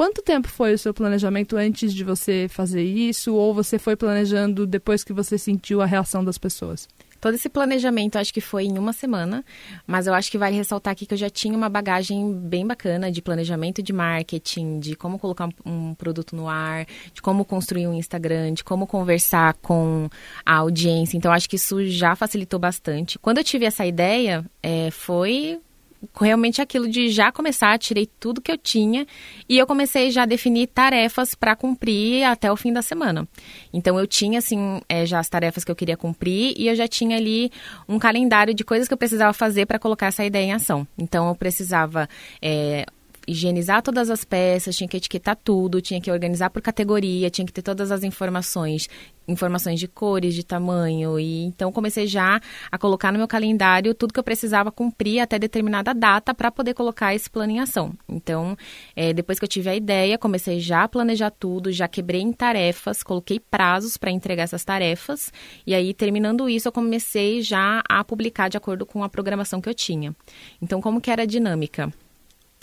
Quanto 0.00 0.22
tempo 0.22 0.48
foi 0.48 0.72
o 0.72 0.78
seu 0.78 0.94
planejamento 0.94 1.58
antes 1.58 1.92
de 1.92 2.02
você 2.02 2.46
fazer 2.48 2.82
isso? 2.82 3.34
Ou 3.34 3.52
você 3.52 3.78
foi 3.78 3.94
planejando 3.96 4.66
depois 4.66 5.04
que 5.04 5.12
você 5.12 5.36
sentiu 5.36 5.82
a 5.82 5.84
reação 5.84 6.24
das 6.24 6.38
pessoas? 6.38 6.88
Todo 7.20 7.34
esse 7.34 7.50
planejamento 7.50 8.16
acho 8.16 8.32
que 8.32 8.40
foi 8.40 8.64
em 8.64 8.78
uma 8.78 8.94
semana, 8.94 9.44
mas 9.86 10.06
eu 10.06 10.14
acho 10.14 10.30
que 10.30 10.38
vale 10.38 10.56
ressaltar 10.56 10.92
aqui 10.92 11.04
que 11.04 11.12
eu 11.12 11.18
já 11.18 11.28
tinha 11.28 11.54
uma 11.54 11.68
bagagem 11.68 12.32
bem 12.32 12.66
bacana 12.66 13.12
de 13.12 13.20
planejamento 13.20 13.82
de 13.82 13.92
marketing, 13.92 14.80
de 14.80 14.96
como 14.96 15.18
colocar 15.18 15.50
um 15.66 15.92
produto 15.92 16.34
no 16.34 16.48
ar, 16.48 16.86
de 17.12 17.20
como 17.20 17.44
construir 17.44 17.86
um 17.86 17.92
Instagram, 17.92 18.54
de 18.54 18.64
como 18.64 18.86
conversar 18.86 19.52
com 19.60 20.08
a 20.46 20.54
audiência. 20.54 21.18
Então 21.18 21.30
acho 21.30 21.46
que 21.46 21.56
isso 21.56 21.84
já 21.84 22.16
facilitou 22.16 22.58
bastante. 22.58 23.18
Quando 23.18 23.36
eu 23.36 23.44
tive 23.44 23.66
essa 23.66 23.84
ideia, 23.84 24.46
é, 24.62 24.90
foi 24.90 25.60
realmente 26.18 26.60
aquilo 26.62 26.88
de 26.88 27.08
já 27.08 27.30
começar, 27.30 27.78
tirei 27.78 28.06
tudo 28.06 28.40
que 28.40 28.50
eu 28.50 28.58
tinha 28.58 29.06
e 29.48 29.58
eu 29.58 29.66
comecei 29.66 30.10
já 30.10 30.22
a 30.22 30.26
definir 30.26 30.66
tarefas 30.68 31.34
para 31.34 31.54
cumprir 31.54 32.24
até 32.24 32.50
o 32.50 32.56
fim 32.56 32.72
da 32.72 32.82
semana. 32.82 33.28
Então 33.72 33.98
eu 33.98 34.06
tinha 34.06 34.38
assim 34.38 34.80
é, 34.88 35.04
já 35.04 35.18
as 35.18 35.28
tarefas 35.28 35.64
que 35.64 35.70
eu 35.70 35.76
queria 35.76 35.96
cumprir 35.96 36.54
e 36.56 36.68
eu 36.68 36.74
já 36.74 36.88
tinha 36.88 37.16
ali 37.16 37.50
um 37.88 37.98
calendário 37.98 38.54
de 38.54 38.64
coisas 38.64 38.88
que 38.88 38.94
eu 38.94 38.98
precisava 38.98 39.32
fazer 39.32 39.66
para 39.66 39.78
colocar 39.78 40.06
essa 40.06 40.24
ideia 40.24 40.44
em 40.44 40.52
ação. 40.52 40.86
Então 40.98 41.28
eu 41.28 41.34
precisava 41.34 42.08
é, 42.40 42.86
higienizar 43.30 43.82
todas 43.82 44.10
as 44.10 44.24
peças, 44.24 44.76
tinha 44.76 44.88
que 44.88 44.96
etiquetar 44.96 45.36
tudo, 45.36 45.80
tinha 45.80 46.00
que 46.00 46.10
organizar 46.10 46.50
por 46.50 46.60
categoria, 46.60 47.30
tinha 47.30 47.46
que 47.46 47.52
ter 47.52 47.62
todas 47.62 47.92
as 47.92 48.02
informações, 48.02 48.88
informações 49.28 49.78
de 49.78 49.86
cores, 49.86 50.34
de 50.34 50.44
tamanho. 50.44 51.18
E 51.18 51.44
então 51.44 51.70
comecei 51.70 52.06
já 52.06 52.40
a 52.70 52.78
colocar 52.78 53.12
no 53.12 53.18
meu 53.18 53.28
calendário 53.28 53.94
tudo 53.94 54.12
que 54.12 54.18
eu 54.18 54.24
precisava 54.24 54.72
cumprir 54.72 55.20
até 55.20 55.38
determinada 55.38 55.94
data 55.94 56.34
para 56.34 56.50
poder 56.50 56.74
colocar 56.74 57.14
esse 57.14 57.30
plano 57.30 57.52
em 57.52 57.60
ação. 57.60 57.92
Então, 58.08 58.56
é, 58.96 59.12
depois 59.12 59.38
que 59.38 59.44
eu 59.44 59.48
tive 59.48 59.70
a 59.70 59.76
ideia, 59.76 60.18
comecei 60.18 60.58
já 60.58 60.82
a 60.82 60.88
planejar 60.88 61.30
tudo, 61.30 61.70
já 61.70 61.86
quebrei 61.86 62.20
em 62.20 62.32
tarefas, 62.32 63.02
coloquei 63.02 63.38
prazos 63.38 63.96
para 63.96 64.10
entregar 64.10 64.42
essas 64.42 64.64
tarefas. 64.64 65.32
E 65.66 65.74
aí, 65.74 65.94
terminando 65.94 66.48
isso, 66.48 66.66
eu 66.68 66.72
comecei 66.72 67.42
já 67.42 67.82
a 67.88 68.02
publicar 68.02 68.48
de 68.48 68.56
acordo 68.56 68.84
com 68.84 69.04
a 69.04 69.08
programação 69.08 69.60
que 69.60 69.68
eu 69.68 69.74
tinha. 69.74 70.14
Então, 70.60 70.80
como 70.80 71.00
que 71.00 71.10
era 71.10 71.22
a 71.22 71.26
dinâmica? 71.26 71.92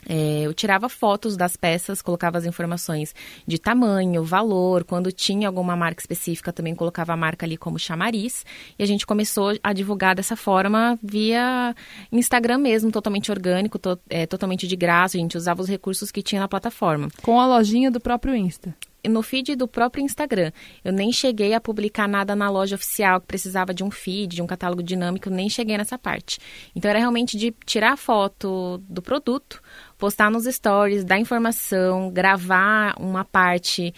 É, 0.08 0.42
eu 0.44 0.54
tirava 0.54 0.88
fotos 0.88 1.36
das 1.36 1.58
peças, 1.58 2.02
colocava 2.02 2.38
as 2.38 2.46
informações 2.46 3.14
de 3.46 3.58
tamanho, 3.60 4.24
valor, 4.24 4.84
quando 4.84 5.12
tinha 5.12 5.48
alguma 5.48 5.76
marca 5.76 6.02
específica, 6.02 6.54
também 6.54 6.74
colocava 6.74 7.14
a 7.14 7.18
marca 7.18 7.46
ali 7.46 7.58
como 7.58 7.78
chamariz. 7.78 8.46
E 8.80 8.84
a 8.84 8.86
gente 8.86 9.06
começou 9.06 9.58
a 9.62 9.74
divulgar 9.74 10.16
dessa 10.16 10.36
forma 10.36 10.98
via 11.04 11.76
Instagram 12.12 12.60
mesmo, 12.60 12.92
totalmente 12.92 13.32
orgânico, 13.32 13.78
to, 13.78 14.00
é, 14.10 14.26
totalmente 14.26 14.68
de 14.68 14.76
graça. 14.76 15.18
A 15.18 15.20
gente 15.20 15.38
usava 15.38 15.62
os 15.62 15.68
recursos 15.68 16.12
que 16.12 16.24
tinha 16.24 16.42
na 16.42 16.48
plataforma. 16.48 17.10
Com 17.22 17.40
a 17.40 17.46
lojinha 17.46 17.92
do 17.92 18.00
próprio 18.00 18.36
Insta 18.36 18.74
no 19.08 19.22
feed 19.22 19.56
do 19.56 19.68
próprio 19.68 20.04
Instagram. 20.04 20.52
Eu 20.84 20.92
nem 20.92 21.12
cheguei 21.12 21.54
a 21.54 21.62
publicar 21.62 22.08
nada 22.08 22.36
na 22.36 22.50
loja 22.50 22.76
oficial 22.76 23.22
que 23.22 23.28
precisava 23.28 23.74
de 23.74 23.84
um 23.84 23.92
feed, 23.92 24.36
de 24.36 24.42
um 24.42 24.48
catálogo 24.48 24.84
dinâmico, 24.84 25.30
nem 25.30 25.50
cheguei 25.50 25.78
nessa 25.78 25.98
parte. 25.98 26.40
Então 26.76 26.90
era 26.90 27.00
realmente 27.00 27.38
de 27.38 27.54
tirar 27.66 27.98
foto 27.98 28.82
do 28.90 29.02
produto, 29.02 29.62
postar 29.98 30.30
nos 30.30 30.46
stories, 30.46 31.04
dar 31.04 31.20
informação, 31.20 32.10
gravar 32.12 32.94
uma 33.00 33.26
parte 33.26 33.94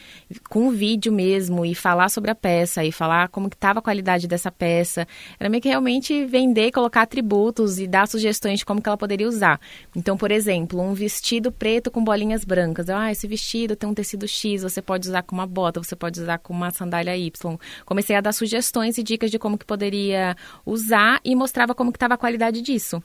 com 0.49 0.71
vídeo 0.71 1.11
mesmo 1.11 1.65
e 1.65 1.75
falar 1.75 2.09
sobre 2.09 2.31
a 2.31 2.35
peça 2.35 2.83
e 2.85 2.91
falar 2.91 3.27
como 3.27 3.49
que 3.49 3.55
estava 3.55 3.79
a 3.79 3.81
qualidade 3.81 4.27
dessa 4.27 4.51
peça. 4.51 5.07
Era 5.39 5.49
meio 5.49 5.61
que 5.61 5.67
realmente 5.67 6.25
vender, 6.25 6.71
colocar 6.71 7.01
atributos 7.01 7.79
e 7.79 7.87
dar 7.87 8.07
sugestões 8.07 8.59
de 8.59 8.65
como 8.65 8.81
que 8.81 8.87
ela 8.87 8.97
poderia 8.97 9.27
usar. 9.27 9.59
Então, 9.95 10.15
por 10.17 10.31
exemplo, 10.31 10.81
um 10.81 10.93
vestido 10.93 11.51
preto 11.51 11.91
com 11.91 12.03
bolinhas 12.03 12.45
brancas. 12.45 12.89
Ah, 12.89 13.11
esse 13.11 13.27
vestido 13.27 13.75
tem 13.75 13.89
um 13.89 13.93
tecido 13.93 14.27
X, 14.27 14.63
você 14.63 14.81
pode 14.89 15.07
usar 15.07 15.21
com 15.21 15.35
uma 15.35 15.45
bota, 15.45 15.83
você 15.83 15.95
pode 15.95 16.19
usar 16.19 16.39
com 16.39 16.51
uma 16.51 16.71
sandália 16.71 17.15
Y. 17.15 17.59
Comecei 17.85 18.15
a 18.15 18.21
dar 18.21 18.33
sugestões 18.33 18.97
e 18.97 19.03
dicas 19.03 19.29
de 19.29 19.37
como 19.37 19.55
que 19.55 19.63
poderia 19.63 20.35
usar 20.65 21.21
e 21.23 21.35
mostrava 21.35 21.75
como 21.75 21.91
que 21.91 21.97
estava 21.97 22.15
a 22.15 22.17
qualidade 22.17 22.59
disso. 22.59 22.99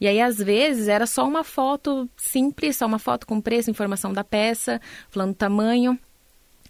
E 0.00 0.08
aí, 0.08 0.20
às 0.20 0.38
vezes, 0.38 0.88
era 0.88 1.06
só 1.06 1.24
uma 1.24 1.44
foto 1.44 2.10
simples, 2.16 2.76
só 2.76 2.86
uma 2.86 2.98
foto 2.98 3.24
com 3.24 3.40
preço, 3.40 3.70
informação 3.70 4.12
da 4.12 4.24
peça, 4.24 4.80
falando 5.10 5.32
tamanho. 5.32 5.96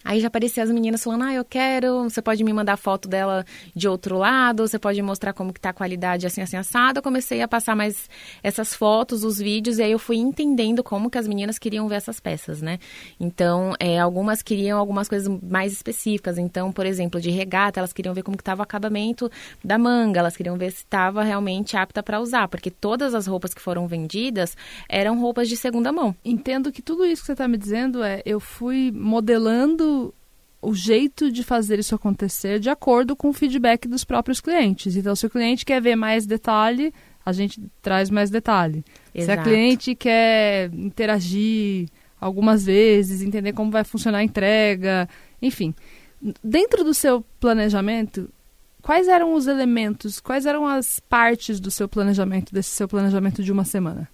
Aí 0.05 0.21
já 0.21 0.28
aparecia 0.28 0.62
as 0.62 0.71
meninas 0.71 1.02
falando, 1.02 1.25
ah, 1.25 1.35
eu 1.35 1.45
quero, 1.45 2.05
você 2.05 2.23
pode 2.23 2.43
me 2.45 2.52
mandar 2.52 2.76
foto 2.76 3.09
dela 3.09 3.45
de 3.75 3.88
outro 3.88 4.17
lado, 4.17 4.67
você 4.67 4.78
pode 4.78 5.00
mostrar 5.02 5.33
como 5.33 5.52
que 5.52 5.61
tá 5.61 5.71
a 5.71 5.73
qualidade 5.73 6.26
assim, 6.26 6.40
assim, 6.40 6.57
assado. 6.57 6.99
Eu 6.99 7.02
comecei 7.02 7.43
a 7.43 7.49
passar 7.49 7.75
mais 7.75 8.09
essas 8.43 8.75
fotos, 8.75 9.25
os 9.25 9.38
vídeos, 9.38 9.78
e 9.78 9.83
aí 9.83 9.93
eu 9.93 9.99
fui 9.99 10.17
entendendo 10.17 10.83
como 10.83 11.11
que 11.11 11.19
as 11.19 11.26
meninas 11.26 11.59
queriam 11.59 11.88
ver 11.88 11.97
essas 11.97 12.21
peças, 12.21 12.62
né? 12.62 12.78
Então, 13.19 13.75
é, 13.78 13.99
algumas 13.99 14.40
queriam 14.40 14.78
algumas 14.78 15.09
coisas 15.09 15.28
mais 15.43 15.73
específicas. 15.73 16.38
Então, 16.38 16.73
por 16.73 16.87
exemplo, 16.87 17.21
de 17.21 17.31
regata, 17.31 17.81
elas 17.81 17.93
queriam 17.93 18.14
ver 18.14 18.23
como 18.23 18.37
que 18.37 18.45
tava 18.45 18.61
o 18.61 18.62
acabamento 18.62 19.31
da 19.62 19.78
manga, 19.78 20.21
elas 20.21 20.37
queriam 20.37 20.57
ver 20.57 20.71
se 20.71 20.78
estava 20.78 21.23
realmente 21.23 21.76
apta 21.76 22.02
para 22.02 22.21
usar, 22.21 22.49
porque 22.49 22.71
todas 22.71 23.14
as 23.14 23.26
roupas 23.26 23.52
que 23.52 23.61
foram 23.61 23.87
vendidas 23.87 24.57
eram 24.88 25.21
roupas 25.21 25.49
de 25.49 25.57
segunda 25.57 25.93
mão. 25.93 26.14
Entendo 26.25 26.73
que 26.73 26.81
tudo 26.81 27.05
isso 27.05 27.23
que 27.23 27.26
você 27.26 27.33
está 27.33 27.49
me 27.49 27.59
dizendo 27.59 28.02
é, 28.02 28.23
eu 28.25 28.38
fui 28.38 28.93
modelando 28.93 29.98
o 30.61 30.75
jeito 30.75 31.31
de 31.31 31.43
fazer 31.43 31.79
isso 31.79 31.95
acontecer 31.95 32.59
de 32.59 32.69
acordo 32.69 33.15
com 33.15 33.29
o 33.29 33.33
feedback 33.33 33.87
dos 33.87 34.05
próprios 34.05 34.41
clientes. 34.41 34.97
Então, 34.97 35.15
se 35.15 35.27
o 35.27 35.31
cliente 35.31 35.65
quer 35.65 35.81
ver 35.81 35.97
mais 35.97 36.27
detalhe, 36.27 36.93
a 37.25 37.33
gente 37.33 37.61
traz 37.81 38.11
mais 38.11 38.31
detalhe. 38.31 38.85
Exato. 39.15 39.25
Se 39.25 39.31
a 39.31 39.43
cliente 39.43 39.95
quer 39.95 40.71
interagir 40.75 41.88
algumas 42.21 42.65
vezes, 42.65 43.23
entender 43.23 43.53
como 43.53 43.71
vai 43.71 43.85
funcionar 43.85 44.19
a 44.19 44.25
entrega, 44.25 45.09
enfim. 45.41 45.75
Dentro 46.43 46.83
do 46.83 46.93
seu 46.93 47.25
planejamento, 47.38 48.29
quais 48.83 49.07
eram 49.07 49.35
os 49.35 49.47
elementos, 49.47 50.19
quais 50.19 50.47
eram 50.47 50.67
as 50.67 50.99
partes 50.99 51.61
do 51.61 51.71
seu 51.71 51.88
planejamento, 51.88 52.53
desse 52.53 52.71
seu 52.71 52.88
planejamento 52.88 53.43
de 53.43 53.53
uma 53.53 53.65
semana? 53.65 54.09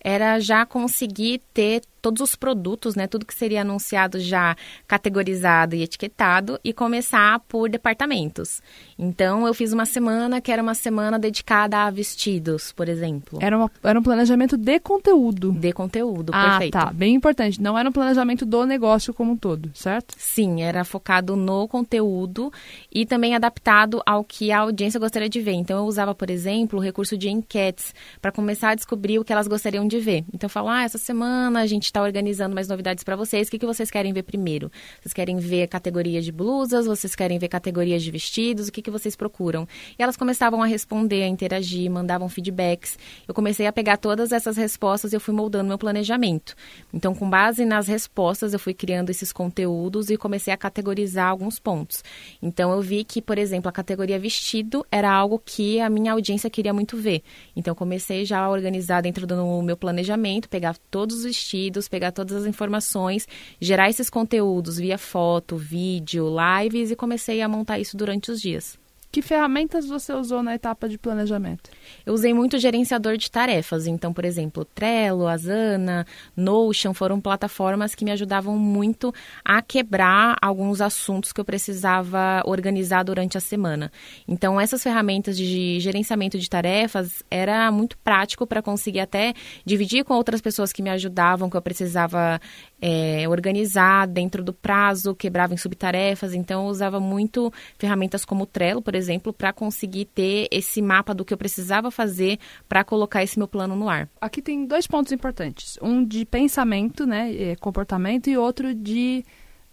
Era 0.00 0.38
já 0.38 0.64
conseguir 0.64 1.40
ter 1.52 1.82
todos 2.02 2.20
os 2.20 2.34
produtos, 2.34 2.96
né, 2.96 3.06
tudo 3.06 3.24
que 3.24 3.32
seria 3.32 3.62
anunciado 3.62 4.18
já 4.18 4.56
categorizado 4.88 5.76
e 5.76 5.82
etiquetado 5.82 6.58
e 6.64 6.72
começar 6.72 7.38
por 7.48 7.70
departamentos. 7.70 8.60
Então, 8.98 9.46
eu 9.46 9.54
fiz 9.54 9.72
uma 9.72 9.86
semana 9.86 10.40
que 10.40 10.50
era 10.50 10.60
uma 10.62 10.74
semana 10.74 11.18
dedicada 11.18 11.78
a 11.78 11.90
vestidos, 11.90 12.72
por 12.72 12.88
exemplo. 12.88 13.38
Era, 13.40 13.56
uma, 13.56 13.70
era 13.82 13.98
um 13.98 14.02
planejamento 14.02 14.56
de 14.56 14.80
conteúdo. 14.80 15.52
De 15.52 15.72
conteúdo, 15.72 16.32
ah, 16.34 16.50
perfeito. 16.50 16.72
tá. 16.72 16.92
Bem 16.92 17.14
importante. 17.14 17.62
Não 17.62 17.78
era 17.78 17.88
um 17.88 17.92
planejamento 17.92 18.44
do 18.44 18.66
negócio 18.66 19.14
como 19.14 19.32
um 19.32 19.36
todo, 19.36 19.70
certo? 19.74 20.14
Sim, 20.18 20.62
era 20.62 20.84
focado 20.84 21.36
no 21.36 21.68
conteúdo 21.68 22.52
e 22.92 23.06
também 23.06 23.34
adaptado 23.36 24.02
ao 24.04 24.24
que 24.24 24.50
a 24.50 24.58
audiência 24.58 24.98
gostaria 24.98 25.28
de 25.28 25.40
ver. 25.40 25.52
Então, 25.52 25.78
eu 25.78 25.84
usava, 25.84 26.14
por 26.14 26.30
exemplo, 26.30 26.78
o 26.78 26.82
recurso 26.82 27.16
de 27.16 27.30
enquetes 27.30 27.94
para 28.20 28.32
começar 28.32 28.70
a 28.70 28.74
descobrir 28.74 29.18
o 29.18 29.24
que 29.24 29.32
elas 29.32 29.46
gostariam 29.46 29.86
de 29.86 30.00
ver. 30.00 30.24
Então, 30.32 30.46
eu 30.46 30.50
falo, 30.50 30.68
ah, 30.68 30.82
essa 30.82 30.98
semana 30.98 31.60
a 31.60 31.66
gente 31.66 31.91
está 31.92 32.02
organizando 32.02 32.54
mais 32.54 32.66
novidades 32.66 33.04
para 33.04 33.14
vocês. 33.14 33.46
O 33.46 33.50
que, 33.50 33.58
que 33.58 33.66
vocês 33.66 33.90
querem 33.90 34.12
ver 34.12 34.22
primeiro? 34.22 34.72
Vocês 35.00 35.12
querem 35.12 35.36
ver 35.36 35.68
categorias 35.68 36.24
de 36.24 36.32
blusas? 36.32 36.86
Vocês 36.86 37.14
querem 37.14 37.38
ver 37.38 37.48
categorias 37.48 38.02
de 38.02 38.10
vestidos? 38.10 38.68
O 38.68 38.72
que, 38.72 38.80
que 38.80 38.90
vocês 38.90 39.14
procuram? 39.14 39.68
E 39.98 40.02
elas 40.02 40.16
começavam 40.16 40.62
a 40.62 40.66
responder, 40.66 41.22
a 41.22 41.28
interagir, 41.28 41.90
mandavam 41.90 42.28
feedbacks. 42.28 42.98
Eu 43.28 43.34
comecei 43.34 43.66
a 43.66 43.72
pegar 43.72 43.98
todas 43.98 44.32
essas 44.32 44.56
respostas 44.56 45.12
e 45.12 45.16
eu 45.16 45.20
fui 45.20 45.34
moldando 45.34 45.68
meu 45.68 45.78
planejamento. 45.78 46.54
Então, 46.92 47.14
com 47.14 47.28
base 47.28 47.64
nas 47.66 47.86
respostas, 47.86 48.54
eu 48.54 48.58
fui 48.58 48.72
criando 48.72 49.10
esses 49.10 49.30
conteúdos 49.32 50.08
e 50.08 50.16
comecei 50.16 50.52
a 50.52 50.56
categorizar 50.56 51.28
alguns 51.28 51.58
pontos. 51.58 52.02
Então, 52.40 52.72
eu 52.72 52.80
vi 52.80 53.04
que, 53.04 53.20
por 53.20 53.36
exemplo, 53.36 53.68
a 53.68 53.72
categoria 53.72 54.18
vestido 54.18 54.84
era 54.90 55.10
algo 55.10 55.40
que 55.44 55.78
a 55.78 55.90
minha 55.90 56.12
audiência 56.12 56.48
queria 56.48 56.72
muito 56.72 56.96
ver. 56.96 57.22
Então, 57.54 57.74
comecei 57.74 58.24
já 58.24 58.38
a 58.40 58.50
organizar 58.50 59.02
dentro 59.02 59.26
do 59.26 59.62
meu 59.62 59.76
planejamento, 59.76 60.48
pegar 60.48 60.76
todos 60.90 61.16
os 61.16 61.24
vestidos, 61.24 61.81
pegar 61.88 62.12
todas 62.12 62.36
as 62.36 62.46
informações, 62.46 63.26
gerar 63.60 63.88
esses 63.88 64.10
conteúdos 64.10 64.78
via 64.78 64.98
foto, 64.98 65.56
vídeo, 65.56 66.28
lives 66.28 66.90
e 66.90 66.96
comecei 66.96 67.40
a 67.40 67.48
montar 67.48 67.78
isso 67.78 67.96
durante 67.96 68.30
os 68.30 68.40
dias. 68.40 68.81
Que 69.12 69.20
ferramentas 69.20 69.86
você 69.86 70.10
usou 70.14 70.42
na 70.42 70.54
etapa 70.54 70.88
de 70.88 70.96
planejamento? 70.96 71.68
Eu 72.06 72.14
usei 72.14 72.32
muito 72.32 72.58
gerenciador 72.58 73.18
de 73.18 73.30
tarefas. 73.30 73.86
Então, 73.86 74.10
por 74.10 74.24
exemplo, 74.24 74.64
Trello, 74.64 75.26
Asana, 75.26 76.06
Notion 76.34 76.94
foram 76.94 77.20
plataformas 77.20 77.94
que 77.94 78.06
me 78.06 78.10
ajudavam 78.10 78.56
muito 78.56 79.12
a 79.44 79.60
quebrar 79.60 80.38
alguns 80.40 80.80
assuntos 80.80 81.30
que 81.30 81.38
eu 81.38 81.44
precisava 81.44 82.42
organizar 82.46 83.02
durante 83.02 83.36
a 83.36 83.40
semana. 83.40 83.92
Então, 84.26 84.58
essas 84.58 84.82
ferramentas 84.82 85.36
de 85.36 85.78
gerenciamento 85.78 86.38
de 86.38 86.48
tarefas 86.48 87.22
era 87.30 87.70
muito 87.70 87.98
prático 87.98 88.46
para 88.46 88.62
conseguir 88.62 89.00
até 89.00 89.34
dividir 89.62 90.04
com 90.04 90.14
outras 90.14 90.40
pessoas 90.40 90.72
que 90.72 90.80
me 90.80 90.88
ajudavam, 90.88 91.50
que 91.50 91.56
eu 91.58 91.60
precisava 91.62 92.40
é, 92.82 93.28
organizar 93.28 94.08
dentro 94.08 94.42
do 94.42 94.52
prazo, 94.52 95.14
quebrava 95.14 95.54
em 95.54 95.56
subtarefas. 95.56 96.34
Então, 96.34 96.64
eu 96.64 96.70
usava 96.70 96.98
muito 96.98 97.52
ferramentas 97.78 98.24
como 98.24 98.44
Trello, 98.44 98.82
por 98.82 98.96
exemplo 98.96 99.22
exemplo, 99.22 99.32
para 99.32 99.52
conseguir 99.52 100.06
ter 100.06 100.48
esse 100.50 100.82
mapa 100.82 101.14
do 101.14 101.24
que 101.24 101.32
eu 101.32 101.38
precisava 101.38 101.90
fazer 101.90 102.38
para 102.68 102.82
colocar 102.82 103.22
esse 103.22 103.38
meu 103.38 103.46
plano 103.46 103.76
no 103.76 103.88
ar. 103.88 104.08
Aqui 104.20 104.42
tem 104.42 104.66
dois 104.66 104.86
pontos 104.86 105.12
importantes: 105.12 105.78
um 105.82 106.04
de 106.04 106.24
pensamento, 106.24 107.06
né, 107.06 107.54
comportamento, 107.60 108.28
e 108.28 108.36
outro 108.36 108.74
de 108.74 109.24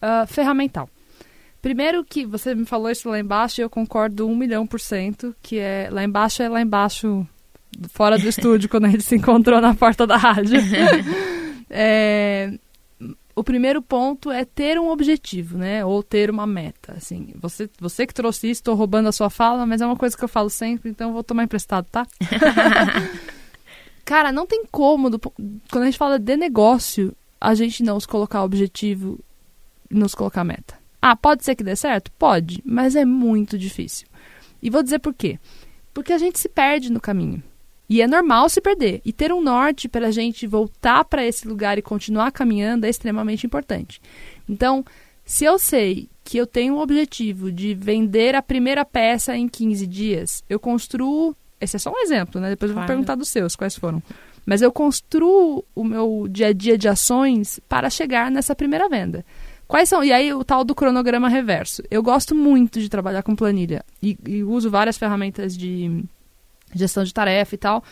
uh, 0.01 0.27
ferramental. 0.27 0.89
Primeiro 1.61 2.05
que 2.05 2.25
você 2.25 2.55
me 2.55 2.65
falou 2.65 2.89
isso 2.89 3.09
lá 3.09 3.19
embaixo 3.19 3.59
e 3.59 3.63
eu 3.63 3.69
concordo 3.69 4.27
um 4.27 4.35
milhão 4.35 4.65
por 4.65 4.79
cento, 4.79 5.35
que 5.41 5.57
é 5.57 5.89
lá 5.91 6.03
embaixo 6.03 6.41
é 6.41 6.47
lá 6.47 6.61
embaixo, 6.61 7.27
fora 7.89 8.17
do 8.17 8.27
estúdio, 8.29 8.69
quando 8.69 8.85
a 8.85 8.89
gente 8.89 9.03
se 9.03 9.15
encontrou 9.15 9.59
na 9.59 9.73
porta 9.73 10.07
da 10.07 10.15
rádio. 10.15 10.57
é, 11.69 12.08
o 13.39 13.43
primeiro 13.43 13.81
ponto 13.81 14.29
é 14.29 14.43
ter 14.43 14.77
um 14.77 14.89
objetivo, 14.89 15.57
né? 15.57 15.85
Ou 15.85 16.03
ter 16.03 16.29
uma 16.29 16.45
meta. 16.45 16.93
Assim, 16.97 17.33
você, 17.39 17.69
você 17.79 18.05
que 18.05 18.13
trouxe 18.13 18.49
isso, 18.49 18.59
estou 18.59 18.75
roubando 18.75 19.07
a 19.07 19.13
sua 19.13 19.29
fala, 19.29 19.65
mas 19.65 19.79
é 19.79 19.85
uma 19.85 19.95
coisa 19.95 20.17
que 20.17 20.23
eu 20.23 20.27
falo 20.27 20.49
sempre, 20.49 20.89
então 20.89 21.13
vou 21.13 21.23
tomar 21.23 21.45
emprestado, 21.45 21.87
tá? 21.89 22.05
Cara, 24.03 24.33
não 24.33 24.45
tem 24.45 24.65
como, 24.69 25.09
do, 25.09 25.17
quando 25.19 25.83
a 25.83 25.85
gente 25.85 25.97
fala 25.97 26.19
de 26.19 26.35
negócio, 26.35 27.15
a 27.39 27.55
gente 27.55 27.81
não 27.81 27.97
se 27.97 28.07
colocar 28.07 28.43
objetivo 28.43 29.17
e 29.89 29.95
nos 29.95 30.13
colocar 30.13 30.43
meta. 30.43 30.77
Ah, 31.01 31.15
pode 31.15 31.45
ser 31.45 31.55
que 31.55 31.63
dê 31.63 31.77
certo? 31.77 32.11
Pode, 32.19 32.61
mas 32.65 32.93
é 32.93 33.05
muito 33.05 33.57
difícil. 33.57 34.05
E 34.61 34.69
vou 34.69 34.83
dizer 34.83 34.99
por 34.99 35.13
quê. 35.13 35.39
Porque 35.93 36.11
a 36.11 36.17
gente 36.17 36.37
se 36.37 36.49
perde 36.49 36.91
no 36.91 36.99
caminho. 36.99 37.41
E 37.89 38.01
é 38.01 38.07
normal 38.07 38.47
se 38.49 38.61
perder. 38.61 39.01
E 39.03 39.11
ter 39.11 39.33
um 39.33 39.41
norte 39.41 39.89
para 39.89 40.07
a 40.07 40.11
gente 40.11 40.45
voltar 40.45 41.03
para 41.05 41.25
esse 41.25 41.47
lugar 41.47 41.77
e 41.77 41.81
continuar 41.81 42.31
caminhando 42.31 42.85
é 42.85 42.89
extremamente 42.89 43.45
importante. 43.47 43.99
Então, 44.47 44.85
se 45.25 45.43
eu 45.43 45.57
sei 45.57 46.07
que 46.23 46.37
eu 46.37 46.45
tenho 46.45 46.75
um 46.75 46.79
objetivo 46.79 47.51
de 47.51 47.73
vender 47.73 48.35
a 48.35 48.41
primeira 48.41 48.85
peça 48.85 49.35
em 49.35 49.47
15 49.47 49.87
dias, 49.87 50.43
eu 50.47 50.59
construo. 50.59 51.35
Esse 51.59 51.75
é 51.75 51.79
só 51.79 51.91
um 51.91 51.99
exemplo, 51.99 52.39
né? 52.39 52.51
Depois 52.51 52.71
eu 52.71 52.77
vou 52.77 52.85
perguntar 52.85 53.15
dos 53.15 53.29
seus, 53.29 53.55
quais 53.55 53.75
foram. 53.75 54.01
Mas 54.45 54.61
eu 54.61 54.71
construo 54.71 55.65
o 55.75 55.83
meu 55.83 56.27
dia 56.29 56.47
a 56.47 56.53
dia 56.53 56.77
de 56.77 56.87
ações 56.87 57.59
para 57.67 57.89
chegar 57.89 58.31
nessa 58.31 58.55
primeira 58.55 58.87
venda. 58.87 59.25
Quais 59.67 59.89
são? 59.89 60.03
E 60.03 60.11
aí 60.11 60.33
o 60.33 60.43
tal 60.43 60.63
do 60.63 60.73
cronograma 60.73 61.27
reverso. 61.27 61.83
Eu 61.91 62.01
gosto 62.01 62.33
muito 62.33 62.79
de 62.79 62.89
trabalhar 62.89 63.21
com 63.21 63.35
planilha 63.35 63.83
e, 64.01 64.17
e 64.27 64.43
uso 64.43 64.69
várias 64.71 64.97
ferramentas 64.97 65.55
de 65.55 66.03
gestão 66.73 67.03
de 67.03 67.13
tarefa 67.13 67.55
e 67.55 67.57
tal. 67.57 67.83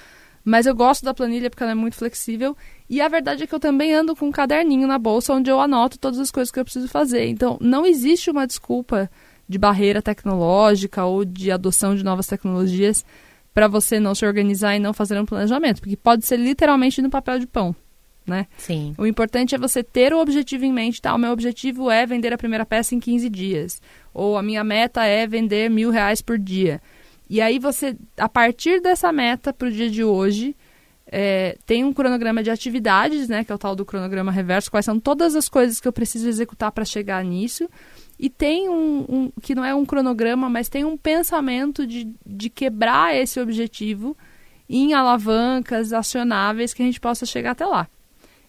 Mas 0.44 0.66
eu 0.66 0.74
gosto 0.74 1.04
da 1.04 1.14
planilha 1.14 1.50
porque 1.50 1.62
ela 1.62 1.74
é 1.74 1.76
muito 1.76 1.98
flexível. 1.98 2.56
E 2.90 3.02
a 3.02 3.08
verdade 3.08 3.44
é 3.44 3.48
que 3.48 3.54
eu 3.54 3.60
também 3.60 3.94
ando 3.94 4.16
com 4.16 4.28
um 4.28 4.32
caderninho 4.32 4.88
na 4.88 4.98
bolsa 4.98 5.34
onde 5.34 5.50
eu 5.50 5.60
anoto 5.60 6.00
todas 6.00 6.20
as 6.20 6.32
coisas 6.32 6.52
que 6.52 6.60
eu 6.60 6.64
preciso 6.64 6.88
fazer. 6.88 7.28
Então, 7.28 7.58
não 7.60 7.86
existe 7.86 8.32
uma 8.32 8.48
desculpa 8.48 9.12
de 9.48 9.58
barreira 9.58 10.02
tecnológica 10.02 11.04
ou 11.04 11.26
de 11.26 11.52
adoção 11.52 11.96
de 11.96 12.04
novas 12.04 12.28
tecnologias 12.28 13.06
para 13.54 13.68
você 13.68 14.00
não 14.00 14.16
se 14.16 14.26
organizar 14.26 14.76
e 14.76 14.80
não 14.80 14.94
fazer 14.94 15.20
um 15.20 15.26
planejamento, 15.26 15.82
porque 15.82 15.98
pode 15.98 16.26
ser 16.26 16.38
literalmente 16.38 17.02
no 17.02 17.10
papel 17.10 17.40
de 17.40 17.48
pão 17.48 17.76
né? 18.28 18.46
Sim. 18.58 18.94
O 18.98 19.08
importante 19.08 19.56
é 19.56 19.58
você 19.58 19.82
ter 19.82 20.14
o 20.14 20.20
objetivo 20.20 20.66
em 20.66 20.74
mente, 20.74 21.02
tá? 21.02 21.16
O 21.16 21.18
meu 21.18 21.32
objetivo 21.32 21.90
é 21.90 22.06
vender 22.06 22.34
a 22.34 22.38
primeira 22.38 22.66
peça 22.66 22.94
em 22.94 23.00
15 23.00 23.30
dias. 23.30 23.82
Ou 24.14 24.38
a 24.38 24.44
minha 24.44 24.64
meta 24.64 25.06
é 25.06 25.26
vender 25.26 25.70
mil 25.70 25.90
reais 25.90 26.22
por 26.22 26.38
dia. 26.38 26.82
E 27.30 27.42
aí 27.42 27.60
você, 27.60 27.96
a 28.18 28.30
partir 28.30 28.82
dessa 28.82 29.12
meta 29.12 29.52
para 29.52 29.68
o 29.68 29.72
dia 29.72 29.90
de 29.90 30.04
hoje, 30.04 30.56
é, 31.10 31.58
tem 31.66 31.84
um 31.84 31.94
cronograma 31.94 32.44
de 32.44 32.50
atividades, 32.50 33.30
né? 33.30 33.44
Que 33.44 33.52
é 33.52 33.56
o 33.56 33.58
tal 33.58 33.76
do 33.76 33.86
cronograma 33.86 34.32
reverso, 34.32 34.70
quais 34.70 34.86
são 34.86 35.00
todas 35.00 35.36
as 35.36 35.48
coisas 35.48 35.80
que 35.80 35.88
eu 35.88 35.94
preciso 35.94 36.28
executar 36.28 36.72
para 36.72 36.84
chegar 36.84 37.24
nisso. 37.24 37.70
E 38.20 38.30
tem 38.30 38.68
um, 38.70 39.06
um, 39.08 39.32
que 39.42 39.56
não 39.56 39.64
é 39.64 39.74
um 39.74 39.86
cronograma, 39.86 40.50
mas 40.50 40.70
tem 40.70 40.84
um 40.84 40.98
pensamento 40.98 41.86
de, 41.86 42.12
de 42.26 42.50
quebrar 42.50 43.16
esse 43.16 43.40
objetivo 43.40 44.18
em 44.70 44.94
alavancas 44.94 45.94
acionáveis 45.94 46.74
que 46.74 46.82
a 46.82 46.86
gente 46.86 47.00
possa 47.00 47.26
chegar 47.26 47.52
até 47.52 47.66
lá. 47.66 47.88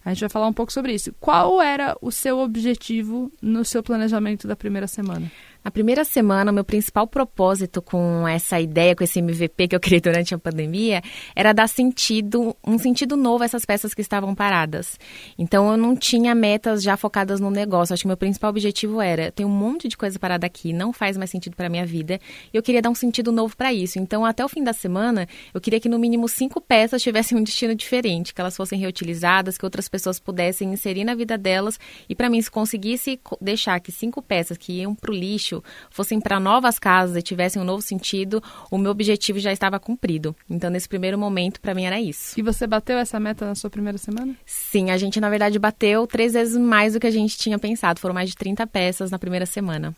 A 0.04 0.10
gente 0.10 0.20
vai 0.20 0.28
falar 0.28 0.46
um 0.46 0.52
pouco 0.52 0.72
sobre 0.72 0.94
isso. 0.94 1.14
Qual 1.20 1.60
era 1.60 1.96
o 2.00 2.10
seu 2.10 2.38
objetivo 2.38 3.30
no 3.42 3.64
seu 3.64 3.82
planejamento 3.82 4.48
da 4.48 4.56
primeira 4.56 4.86
semana? 4.86 5.30
Na 5.64 5.72
primeira 5.72 6.04
semana, 6.04 6.52
meu 6.52 6.64
principal 6.64 7.06
propósito 7.06 7.82
com 7.82 8.26
essa 8.28 8.60
ideia, 8.60 8.94
com 8.94 9.02
esse 9.02 9.18
MVP 9.18 9.68
que 9.68 9.76
eu 9.76 9.80
criei 9.80 10.00
durante 10.00 10.32
a 10.32 10.38
pandemia, 10.38 11.02
era 11.34 11.52
dar 11.52 11.68
sentido, 11.68 12.56
um 12.64 12.78
sentido 12.78 13.16
novo 13.16 13.42
a 13.42 13.44
essas 13.44 13.64
peças 13.64 13.92
que 13.92 14.00
estavam 14.00 14.34
paradas. 14.34 14.98
Então, 15.36 15.70
eu 15.70 15.76
não 15.76 15.96
tinha 15.96 16.34
metas 16.34 16.82
já 16.82 16.96
focadas 16.96 17.40
no 17.40 17.50
negócio. 17.50 17.92
Acho 17.92 18.02
que 18.02 18.06
meu 18.06 18.16
principal 18.16 18.50
objetivo 18.50 19.00
era: 19.00 19.32
tem 19.32 19.44
um 19.44 19.50
monte 19.50 19.88
de 19.88 19.96
coisa 19.96 20.18
parada 20.18 20.46
aqui, 20.46 20.72
não 20.72 20.92
faz 20.92 21.16
mais 21.16 21.30
sentido 21.30 21.56
para 21.56 21.68
minha 21.68 21.84
vida. 21.84 22.20
E 22.52 22.56
eu 22.56 22.62
queria 22.62 22.80
dar 22.80 22.90
um 22.90 22.94
sentido 22.94 23.32
novo 23.32 23.56
para 23.56 23.72
isso. 23.72 23.98
Então, 23.98 24.24
até 24.24 24.44
o 24.44 24.48
fim 24.48 24.62
da 24.62 24.72
semana, 24.72 25.26
eu 25.52 25.60
queria 25.60 25.80
que 25.80 25.88
no 25.88 25.98
mínimo 25.98 26.28
cinco 26.28 26.60
peças 26.60 27.02
tivessem 27.02 27.36
um 27.36 27.42
destino 27.42 27.74
diferente, 27.74 28.32
que 28.32 28.40
elas 28.40 28.56
fossem 28.56 28.78
reutilizadas, 28.78 29.58
que 29.58 29.64
outras 29.64 29.88
pessoas 29.88 30.20
pudessem 30.20 30.72
inserir 30.72 31.04
na 31.04 31.16
vida 31.16 31.36
delas. 31.36 31.80
E 32.08 32.14
para 32.14 32.30
mim, 32.30 32.40
se 32.40 32.50
conseguisse 32.50 33.20
deixar 33.40 33.80
que 33.80 33.90
cinco 33.90 34.22
peças 34.22 34.56
que 34.56 34.72
iam 34.72 34.94
para 34.94 35.10
o 35.10 35.14
lixo 35.14 35.47
lixo 35.48 35.62
fossem 35.90 36.20
para 36.20 36.38
novas 36.38 36.78
casas 36.78 37.16
e 37.16 37.22
tivessem 37.22 37.60
um 37.60 37.64
novo 37.64 37.82
sentido, 37.82 38.42
o 38.70 38.76
meu 38.76 38.90
objetivo 38.90 39.38
já 39.38 39.52
estava 39.52 39.80
cumprido. 39.80 40.36
Então, 40.48 40.70
nesse 40.70 40.88
primeiro 40.88 41.18
momento, 41.18 41.60
para 41.60 41.74
mim 41.74 41.84
era 41.84 42.00
isso. 42.00 42.38
E 42.38 42.42
você 42.42 42.66
bateu 42.66 42.98
essa 42.98 43.18
meta 43.18 43.46
na 43.46 43.54
sua 43.54 43.70
primeira 43.70 43.98
semana? 43.98 44.34
Sim, 44.44 44.90
a 44.90 44.96
gente, 44.96 45.20
na 45.20 45.30
verdade, 45.30 45.58
bateu 45.58 46.06
três 46.06 46.34
vezes 46.34 46.56
mais 46.56 46.92
do 46.92 47.00
que 47.00 47.06
a 47.06 47.10
gente 47.10 47.38
tinha 47.38 47.58
pensado. 47.58 48.00
Foram 48.00 48.14
mais 48.14 48.30
de 48.30 48.36
30 48.36 48.66
peças 48.66 49.10
na 49.10 49.18
primeira 49.18 49.46
semana. 49.46 49.94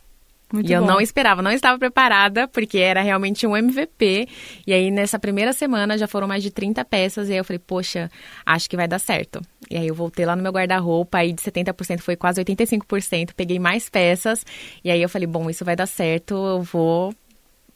Muito 0.53 0.67
e 0.67 0.75
bom. 0.75 0.83
eu 0.83 0.87
não 0.87 1.01
esperava, 1.01 1.43
não 1.43 1.51
estava 1.51 1.79
preparada, 1.79 2.49
porque 2.49 2.79
era 2.79 3.01
realmente 3.03 3.47
um 3.47 3.57
MVP. 3.57 4.29
E 4.67 4.73
aí, 4.73 4.91
nessa 4.91 5.19
primeira 5.19 5.53
semana, 5.53 5.97
já 5.97 6.09
foram 6.09 6.27
mais 6.27 6.43
de 6.43 6.51
30 6.51 6.85
peças. 6.85 7.29
E 7.29 7.33
aí 7.33 7.39
eu 7.39 7.45
falei, 7.45 7.59
poxa, 7.59 8.11
acho 8.45 8.69
que 8.69 8.77
vai 8.77 8.89
dar 8.89 8.99
certo. 8.99 9.41
E 9.71 9.77
aí 9.77 9.87
eu 9.87 9.95
voltei 9.95 10.27
lá 10.27 10.35
no 10.35 10.43
meu 10.43 10.53
guarda-roupa, 10.53 11.19
aí 11.19 11.33
de 11.33 11.41
70% 11.41 12.01
foi 12.01 12.17
quase 12.17 12.43
85%. 12.43 13.31
Peguei 13.37 13.59
mais 13.59 13.89
peças. 13.89 14.45
E 14.85 14.91
aí 14.91 15.01
eu 15.01 15.09
falei, 15.09 15.27
bom, 15.27 15.49
isso 15.49 15.65
vai 15.65 15.77
dar 15.77 15.87
certo, 15.87 16.35
eu 16.35 16.63
vou 16.63 17.15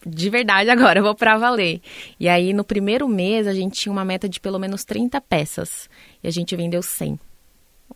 de 0.06 0.28
verdade 0.28 0.68
agora, 0.70 0.98
eu 0.98 1.04
vou 1.04 1.14
para 1.14 1.38
valer. 1.38 1.80
E 2.18 2.28
aí, 2.28 2.52
no 2.52 2.64
primeiro 2.64 3.08
mês, 3.08 3.46
a 3.46 3.54
gente 3.54 3.80
tinha 3.80 3.92
uma 3.92 4.04
meta 4.04 4.28
de 4.28 4.40
pelo 4.40 4.58
menos 4.58 4.84
30 4.84 5.20
peças. 5.20 5.88
E 6.22 6.28
a 6.28 6.30
gente 6.30 6.54
vendeu 6.56 6.82
100. 6.82 7.18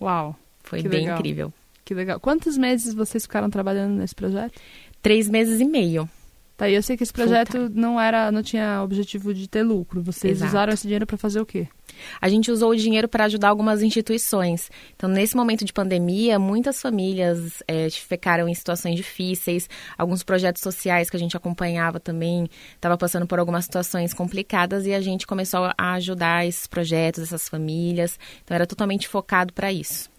Uau! 0.01 0.37
Foi 0.62 0.83
bem 0.83 1.01
legal. 1.01 1.19
incrível. 1.19 1.53
Que 1.88 1.94
legal. 1.94 2.20
Quantos 2.20 2.59
meses 2.59 2.92
vocês 2.92 3.22
ficaram 3.22 3.48
trabalhando 3.48 3.94
nesse 3.94 4.14
projeto? 4.14 4.61
Três 5.01 5.27
meses 5.27 5.59
e 5.59 5.64
meio. 5.64 6.07
Tá, 6.55 6.68
e 6.68 6.74
eu 6.74 6.83
sei 6.83 6.98
que 6.98 7.03
esse 7.03 7.14
projeto 7.14 7.70
não 7.72 7.98
era, 7.98 8.31
não 8.31 8.42
tinha 8.42 8.83
objetivo 8.83 9.33
de 9.33 9.48
ter 9.48 9.62
lucro. 9.62 10.03
Vocês 10.03 10.37
Exato. 10.37 10.51
usaram 10.51 10.74
esse 10.74 10.83
dinheiro 10.83 11.07
para 11.07 11.16
fazer 11.16 11.40
o 11.40 11.46
quê? 11.46 11.66
A 12.20 12.29
gente 12.29 12.51
usou 12.51 12.72
o 12.72 12.77
dinheiro 12.77 13.09
para 13.09 13.24
ajudar 13.24 13.48
algumas 13.48 13.83
instituições. 13.83 14.70
Então, 14.94 15.09
nesse 15.09 15.35
momento 15.35 15.64
de 15.64 15.72
pandemia, 15.72 16.38
muitas 16.38 16.79
famílias 16.83 17.62
é, 17.66 17.88
ficaram 17.88 18.46
em 18.51 18.55
situações 18.55 18.94
difíceis. 18.94 19.66
Alguns 19.96 20.22
projetos 20.22 20.61
sociais 20.61 21.09
que 21.09 21.16
a 21.16 21.20
gente 21.20 21.38
acompanhava 21.38 21.98
também 21.98 22.51
estavam 22.74 22.98
passando 22.98 23.27
por 23.27 23.38
algumas 23.38 23.64
situações 23.64 24.12
complicadas 24.12 24.85
e 24.85 24.92
a 24.92 25.01
gente 25.01 25.27
começou 25.27 25.70
a 25.79 25.94
ajudar 25.94 26.46
esses 26.46 26.66
projetos, 26.66 27.22
essas 27.22 27.48
famílias. 27.48 28.18
Então, 28.44 28.55
era 28.55 28.66
totalmente 28.66 29.09
focado 29.09 29.55
para 29.55 29.72
isso. 29.72 30.11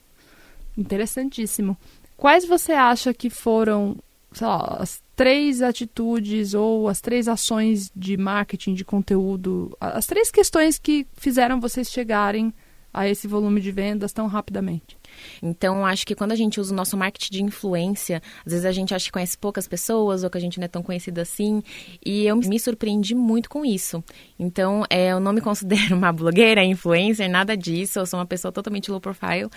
Interessantíssimo. 0.79 1.77
Quais 2.15 2.45
você 2.45 2.71
acha 2.71 3.13
que 3.13 3.29
foram, 3.29 3.97
sei 4.31 4.47
lá, 4.47 4.77
as 4.79 5.03
três 5.13 5.61
atitudes 5.61 6.53
ou 6.53 6.87
as 6.87 7.01
três 7.01 7.27
ações 7.27 7.91
de 7.93 8.15
marketing, 8.15 8.73
de 8.73 8.85
conteúdo, 8.85 9.75
as 9.79 10.05
três 10.05 10.31
questões 10.31 10.79
que 10.79 11.05
fizeram 11.13 11.59
vocês 11.59 11.91
chegarem 11.91 12.53
a 12.93 13.07
esse 13.07 13.27
volume 13.27 13.59
de 13.59 13.71
vendas 13.71 14.13
tão 14.13 14.27
rapidamente? 14.27 14.97
Então, 15.41 15.85
acho 15.85 16.05
que 16.05 16.15
quando 16.15 16.31
a 16.31 16.35
gente 16.35 16.59
usa 16.59 16.73
o 16.73 16.75
nosso 16.75 16.97
marketing 16.97 17.31
de 17.31 17.43
influência, 17.43 18.21
às 18.45 18.51
vezes 18.51 18.65
a 18.65 18.71
gente 18.71 18.93
acha 18.93 19.05
que 19.05 19.11
conhece 19.11 19.37
poucas 19.37 19.67
pessoas 19.67 20.23
ou 20.23 20.29
que 20.29 20.37
a 20.37 20.41
gente 20.41 20.59
não 20.59 20.65
é 20.65 20.67
tão 20.67 20.83
conhecida 20.83 21.21
assim. 21.21 21.63
E 22.05 22.25
eu 22.25 22.35
me 22.35 22.59
surpreendi 22.59 23.15
muito 23.15 23.49
com 23.49 23.65
isso. 23.65 24.03
Então, 24.37 24.85
é, 24.89 25.11
eu 25.11 25.19
não 25.19 25.33
me 25.33 25.41
considero 25.41 25.95
uma 25.95 26.11
blogueira, 26.11 26.63
influencer, 26.63 27.29
nada 27.29 27.55
disso. 27.55 27.99
Eu 27.99 28.05
sou 28.05 28.19
uma 28.19 28.25
pessoa 28.25 28.51
totalmente 28.51 28.91
low 28.91 28.99
profile. 28.99 29.49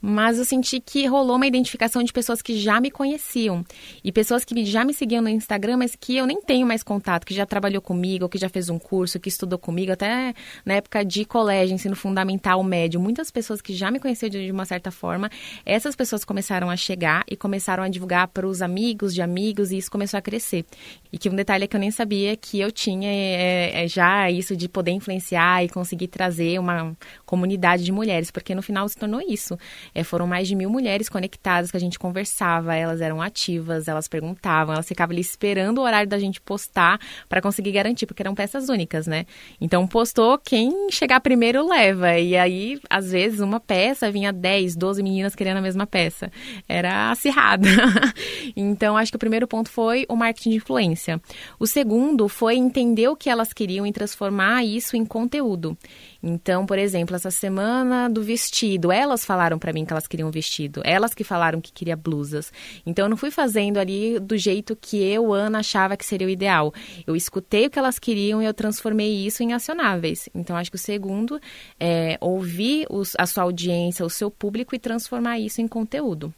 Mas 0.00 0.38
eu 0.38 0.44
senti 0.44 0.80
que 0.80 1.06
rolou 1.06 1.36
uma 1.36 1.46
identificação 1.46 2.02
de 2.02 2.12
pessoas 2.12 2.40
que 2.40 2.58
já 2.58 2.80
me 2.80 2.90
conheciam. 2.90 3.64
E 4.02 4.10
pessoas 4.10 4.44
que 4.44 4.64
já 4.64 4.84
me 4.84 4.94
seguiam 4.94 5.22
no 5.22 5.28
Instagram, 5.28 5.78
mas 5.78 5.94
que 5.94 6.16
eu 6.16 6.26
nem 6.26 6.40
tenho 6.40 6.66
mais 6.66 6.82
contato, 6.82 7.26
que 7.26 7.34
já 7.34 7.44
trabalhou 7.46 7.82
comigo, 7.82 8.28
que 8.28 8.38
já 8.38 8.48
fez 8.48 8.68
um 8.68 8.78
curso, 8.78 9.20
que 9.20 9.28
estudou 9.28 9.58
comigo, 9.58 9.92
até 9.92 10.34
na 10.64 10.74
época 10.74 11.04
de 11.04 11.24
colégio, 11.24 11.74
ensino 11.74 11.96
fundamental, 11.96 12.62
médio. 12.62 13.00
Muitas 13.00 13.30
pessoas 13.30 13.60
que 13.60 13.74
já 13.74 13.90
me 13.90 13.98
conheciam 13.98 14.30
de 14.30 14.50
uma 14.50 14.64
certa 14.64 14.90
forma 14.90 15.30
essas 15.64 15.94
pessoas 15.94 16.24
começaram 16.24 16.70
a 16.70 16.76
chegar 16.76 17.24
e 17.28 17.36
começaram 17.36 17.82
a 17.82 17.88
divulgar 17.88 18.28
para 18.28 18.46
os 18.46 18.62
amigos 18.62 19.14
de 19.14 19.22
amigos 19.22 19.70
e 19.70 19.78
isso 19.78 19.90
começou 19.90 20.18
a 20.18 20.20
crescer. 20.20 20.64
E 21.12 21.18
que 21.18 21.28
um 21.28 21.34
detalhe 21.34 21.64
é 21.64 21.66
que 21.66 21.76
eu 21.76 21.80
nem 21.80 21.90
sabia 21.90 22.36
que 22.36 22.60
eu 22.60 22.70
tinha 22.70 23.08
é, 23.10 23.84
é, 23.84 23.88
já 23.88 24.30
isso 24.30 24.56
de 24.56 24.68
poder 24.68 24.92
influenciar 24.92 25.64
e 25.64 25.68
conseguir 25.68 26.08
trazer 26.08 26.58
uma 26.58 26.96
comunidade 27.24 27.84
de 27.84 27.92
mulheres, 27.92 28.30
porque 28.30 28.54
no 28.54 28.62
final 28.62 28.88
se 28.88 28.96
tornou 28.96 29.20
isso. 29.20 29.56
É, 29.94 30.04
foram 30.04 30.26
mais 30.26 30.46
de 30.46 30.54
mil 30.54 30.70
mulheres 30.70 31.08
conectadas 31.08 31.70
que 31.70 31.76
a 31.76 31.80
gente 31.80 31.98
conversava, 31.98 32.76
elas 32.76 33.00
eram 33.00 33.20
ativas, 33.20 33.88
elas 33.88 34.06
perguntavam, 34.06 34.74
elas 34.74 34.86
ficavam 34.86 35.12
ali 35.12 35.20
esperando 35.20 35.78
o 35.78 35.82
horário 35.82 36.08
da 36.08 36.18
gente 36.18 36.40
postar 36.40 37.00
para 37.28 37.40
conseguir 37.40 37.72
garantir, 37.72 38.06
porque 38.06 38.22
eram 38.22 38.34
peças 38.34 38.68
únicas, 38.68 39.06
né? 39.06 39.26
Então 39.60 39.86
postou, 39.86 40.38
quem 40.38 40.90
chegar 40.90 41.20
primeiro 41.20 41.66
leva. 41.66 42.18
E 42.18 42.36
aí, 42.36 42.78
às 42.88 43.10
vezes, 43.10 43.40
uma 43.40 43.58
peça 43.58 44.10
vinha 44.10 44.32
10, 44.32 44.76
12 44.76 45.00
12 45.00 45.02
meninas 45.02 45.34
querendo 45.34 45.58
a 45.58 45.62
mesma 45.62 45.86
peça. 45.86 46.30
Era 46.68 47.10
acirrada. 47.10 47.68
então, 48.54 48.96
acho 48.96 49.10
que 49.10 49.16
o 49.16 49.18
primeiro 49.18 49.46
ponto 49.46 49.70
foi 49.70 50.04
o 50.08 50.16
marketing 50.16 50.50
de 50.50 50.56
influência. 50.56 51.20
O 51.58 51.66
segundo 51.66 52.28
foi 52.28 52.56
entender 52.56 53.08
o 53.08 53.16
que 53.16 53.30
elas 53.30 53.52
queriam 53.52 53.86
e 53.86 53.92
transformar 53.92 54.64
isso 54.64 54.96
em 54.96 55.04
conteúdo. 55.04 55.76
Então, 56.22 56.66
por 56.66 56.78
exemplo, 56.78 57.16
essa 57.16 57.30
semana 57.30 58.08
do 58.08 58.22
vestido, 58.22 58.92
elas 58.92 59.24
falaram 59.24 59.58
para 59.58 59.72
mim 59.72 59.84
que 59.84 59.92
elas 59.92 60.06
queriam 60.06 60.30
vestido, 60.30 60.82
elas 60.84 61.14
que 61.14 61.24
falaram 61.24 61.60
que 61.60 61.72
queria 61.72 61.96
blusas. 61.96 62.52
Então, 62.84 63.06
eu 63.06 63.08
não 63.08 63.16
fui 63.16 63.30
fazendo 63.30 63.78
ali 63.78 64.18
do 64.18 64.36
jeito 64.36 64.76
que 64.76 65.02
eu, 65.02 65.32
Ana, 65.32 65.60
achava 65.60 65.96
que 65.96 66.04
seria 66.04 66.26
o 66.26 66.30
ideal. 66.30 66.72
Eu 67.06 67.16
escutei 67.16 67.66
o 67.66 67.70
que 67.70 67.78
elas 67.78 67.98
queriam 67.98 68.42
e 68.42 68.44
eu 68.44 68.54
transformei 68.54 69.26
isso 69.26 69.42
em 69.42 69.52
acionáveis. 69.52 70.28
Então, 70.34 70.56
acho 70.56 70.70
que 70.70 70.76
o 70.76 70.78
segundo 70.78 71.40
é 71.78 72.18
ouvir 72.20 72.86
os, 72.90 73.14
a 73.18 73.26
sua 73.26 73.44
audiência, 73.44 74.04
o 74.04 74.10
seu 74.10 74.30
público 74.30 74.74
e 74.74 74.78
transformar 74.78 75.38
isso 75.38 75.60
em 75.60 75.68
conteúdo. 75.68 76.32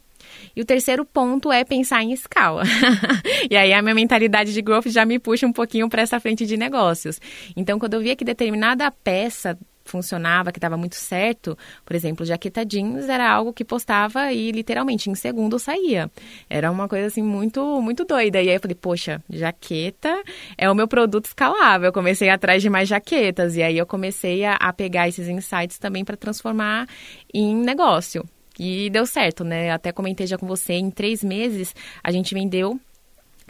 E 0.55 0.61
o 0.61 0.65
terceiro 0.65 1.05
ponto 1.05 1.51
é 1.51 1.63
pensar 1.63 2.03
em 2.03 2.13
escala. 2.13 2.63
e 3.49 3.55
aí 3.55 3.73
a 3.73 3.81
minha 3.81 3.95
mentalidade 3.95 4.53
de 4.53 4.61
growth 4.61 4.87
já 4.87 5.05
me 5.05 5.19
puxa 5.19 5.47
um 5.47 5.53
pouquinho 5.53 5.89
para 5.89 6.01
essa 6.01 6.19
frente 6.19 6.45
de 6.45 6.57
negócios. 6.57 7.19
Então, 7.55 7.79
quando 7.79 7.95
eu 7.95 8.01
via 8.01 8.15
que 8.15 8.23
determinada 8.23 8.89
peça 8.91 9.57
funcionava, 9.83 10.51
que 10.51 10.57
estava 10.57 10.77
muito 10.77 10.95
certo, 10.95 11.57
por 11.85 11.95
exemplo, 11.95 12.25
jaqueta 12.25 12.65
jeans 12.65 13.09
era 13.09 13.29
algo 13.29 13.53
que 13.53 13.65
postava 13.65 14.31
e 14.31 14.51
literalmente 14.51 15.09
em 15.09 15.15
segundo 15.15 15.59
saía. 15.59 16.09
Era 16.49 16.71
uma 16.71 16.87
coisa 16.87 17.07
assim 17.07 17.21
muito 17.21 17.81
muito 17.81 18.05
doida. 18.05 18.41
E 18.41 18.49
aí 18.49 18.55
eu 18.55 18.59
falei, 18.59 18.75
poxa, 18.75 19.21
jaqueta 19.29 20.23
é 20.57 20.69
o 20.69 20.75
meu 20.75 20.87
produto 20.87 21.25
escalável. 21.25 21.87
Eu 21.87 21.93
comecei 21.93 22.29
atrás 22.29 22.61
de 22.61 22.69
mais 22.69 22.87
jaquetas 22.87 23.55
e 23.55 23.63
aí 23.63 23.77
eu 23.77 23.85
comecei 23.85 24.45
a, 24.45 24.55
a 24.55 24.71
pegar 24.71 25.07
esses 25.07 25.27
insights 25.27 25.77
também 25.77 26.05
para 26.05 26.17
transformar 26.17 26.87
em 27.33 27.55
negócio. 27.55 28.23
E 28.57 28.89
deu 28.89 29.05
certo, 29.05 29.43
né? 29.43 29.71
Até 29.71 29.91
comentei 29.91 30.27
já 30.27 30.37
com 30.37 30.45
você, 30.45 30.73
em 30.73 30.91
três 30.91 31.23
meses 31.23 31.75
a 32.03 32.11
gente 32.11 32.33
vendeu 32.33 32.79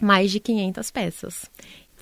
mais 0.00 0.30
de 0.30 0.40
500 0.40 0.90
peças 0.90 1.50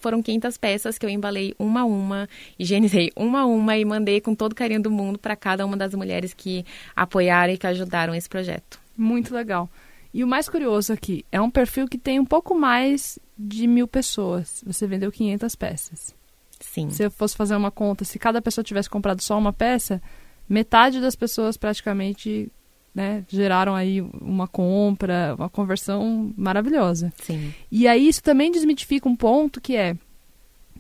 foram 0.03 0.23
500 0.23 0.57
peças 0.57 0.99
que 0.99 1.07
eu 1.07 1.11
embalei 1.11 1.55
uma 1.59 1.83
a 1.83 1.85
uma, 1.85 2.29
higienizei 2.59 3.11
uma 3.17 3.41
a 3.41 3.47
uma 3.47 3.77
e 3.79 3.85
mandei 3.85 4.21
com 4.21 4.35
todo 4.35 4.53
o 4.53 4.55
carinho 4.55 4.83
do 4.83 4.91
mundo 4.91 5.19
para 5.19 5.37
cada 5.37 5.65
uma 5.65 5.77
das 5.77 5.95
mulheres 5.95 6.35
que 6.35 6.65
apoiaram 6.95 7.53
e 7.53 7.59
que 7.59 7.67
ajudaram 7.67 8.15
esse 8.15 8.29
projeto. 8.29 8.81
Muito 8.97 9.35
legal. 9.35 9.71
E 10.13 10.23
o 10.23 10.27
mais 10.27 10.49
curioso 10.49 10.93
aqui, 10.93 11.25
é 11.33 11.41
um 11.41 11.51
perfil 11.51 11.89
que 11.89 11.97
tem 11.97 12.21
um 12.21 12.25
pouco 12.25 12.55
mais 12.55 13.19
de 13.39 13.67
mil 13.67 13.89
pessoas. 13.89 14.63
Você 14.67 14.87
vendeu 14.87 15.11
500 15.11 15.55
peças. 15.55 16.15
Sim. 16.61 16.91
Se 16.91 17.05
eu 17.05 17.11
fosse 17.11 17.37
fazer 17.37 17.57
uma 17.57 17.71
conta, 17.71 18.05
se 18.05 18.19
cada 18.19 18.43
pessoa 18.43 18.63
tivesse 18.63 18.91
comprado 18.91 19.23
só 19.23 19.39
uma 19.39 19.53
peça, 19.53 20.03
metade 20.49 21.01
das 21.01 21.17
pessoas 21.17 21.57
praticamente 21.57 22.53
né, 22.95 23.25
geraram 23.29 23.75
aí 23.75 24.01
uma 24.01 24.47
compra, 24.47 25.35
uma 25.39 25.49
conversão 25.49 26.33
maravilhosa. 26.37 27.13
Sim. 27.23 27.53
E 27.71 27.89
aí 27.89 28.07
isso 28.07 28.23
também 28.23 28.51
desmitifica 28.51 29.09
um 29.09 29.17
ponto 29.17 29.61
que 29.61 29.75
é 29.75 29.97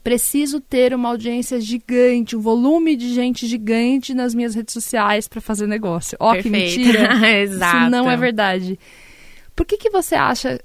preciso 0.02 0.60
ter 0.60 0.92
uma 0.94 1.08
audiência 1.08 1.60
gigante, 1.60 2.36
um 2.36 2.40
volume 2.40 2.96
de 2.96 3.14
gente 3.14 3.46
gigante 3.46 4.14
nas 4.14 4.34
minhas 4.34 4.54
redes 4.54 4.72
sociais 4.72 5.28
para 5.28 5.40
fazer 5.40 5.66
negócio. 5.66 6.16
Ó, 6.20 6.34
que 6.34 6.50
mentira! 6.50 7.14
Exato. 7.40 7.76
Isso 7.76 7.90
não 7.90 8.10
é 8.10 8.16
verdade. 8.16 8.78
Por 9.54 9.64
que, 9.64 9.76
que 9.76 9.90
você 9.90 10.14
acha 10.14 10.60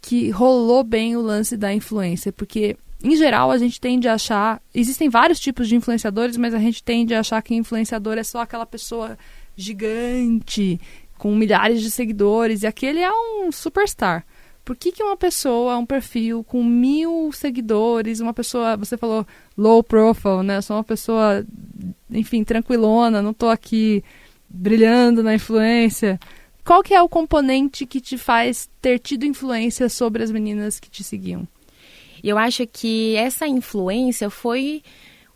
que 0.00 0.30
rolou 0.30 0.82
bem 0.82 1.16
o 1.16 1.20
lance 1.20 1.56
da 1.56 1.72
influência? 1.72 2.32
Porque, 2.32 2.76
em 3.02 3.14
geral, 3.14 3.50
a 3.50 3.58
gente 3.58 3.80
tende 3.80 4.08
a 4.08 4.14
achar. 4.14 4.62
Existem 4.74 5.08
vários 5.08 5.38
tipos 5.38 5.68
de 5.68 5.76
influenciadores, 5.76 6.36
mas 6.36 6.54
a 6.54 6.58
gente 6.58 6.82
tende 6.82 7.14
a 7.14 7.20
achar 7.20 7.42
que 7.42 7.54
influenciador 7.54 8.16
é 8.16 8.24
só 8.24 8.40
aquela 8.40 8.64
pessoa 8.64 9.18
gigante, 9.58 10.80
com 11.18 11.34
milhares 11.34 11.82
de 11.82 11.90
seguidores, 11.90 12.62
e 12.62 12.66
aquele 12.66 13.00
é 13.00 13.10
um 13.12 13.50
superstar. 13.50 14.24
Por 14.64 14.76
que, 14.76 14.92
que 14.92 15.02
uma 15.02 15.16
pessoa, 15.16 15.76
um 15.78 15.86
perfil 15.86 16.44
com 16.44 16.62
mil 16.62 17.30
seguidores, 17.32 18.20
uma 18.20 18.32
pessoa, 18.32 18.76
você 18.76 18.96
falou 18.96 19.26
low 19.56 19.82
profile, 19.82 20.42
né? 20.44 20.58
Eu 20.58 20.62
sou 20.62 20.76
uma 20.76 20.84
pessoa, 20.84 21.44
enfim, 22.10 22.44
tranquilona, 22.44 23.22
não 23.22 23.32
estou 23.32 23.50
aqui 23.50 24.04
brilhando 24.48 25.22
na 25.22 25.34
influência. 25.34 26.20
Qual 26.64 26.82
que 26.82 26.94
é 26.94 27.02
o 27.02 27.08
componente 27.08 27.86
que 27.86 28.00
te 28.00 28.18
faz 28.18 28.68
ter 28.80 28.98
tido 28.98 29.24
influência 29.24 29.88
sobre 29.88 30.22
as 30.22 30.30
meninas 30.30 30.78
que 30.78 30.90
te 30.90 31.02
seguiam? 31.02 31.48
Eu 32.22 32.36
acho 32.36 32.66
que 32.66 33.16
essa 33.16 33.48
influência 33.48 34.28
foi 34.28 34.82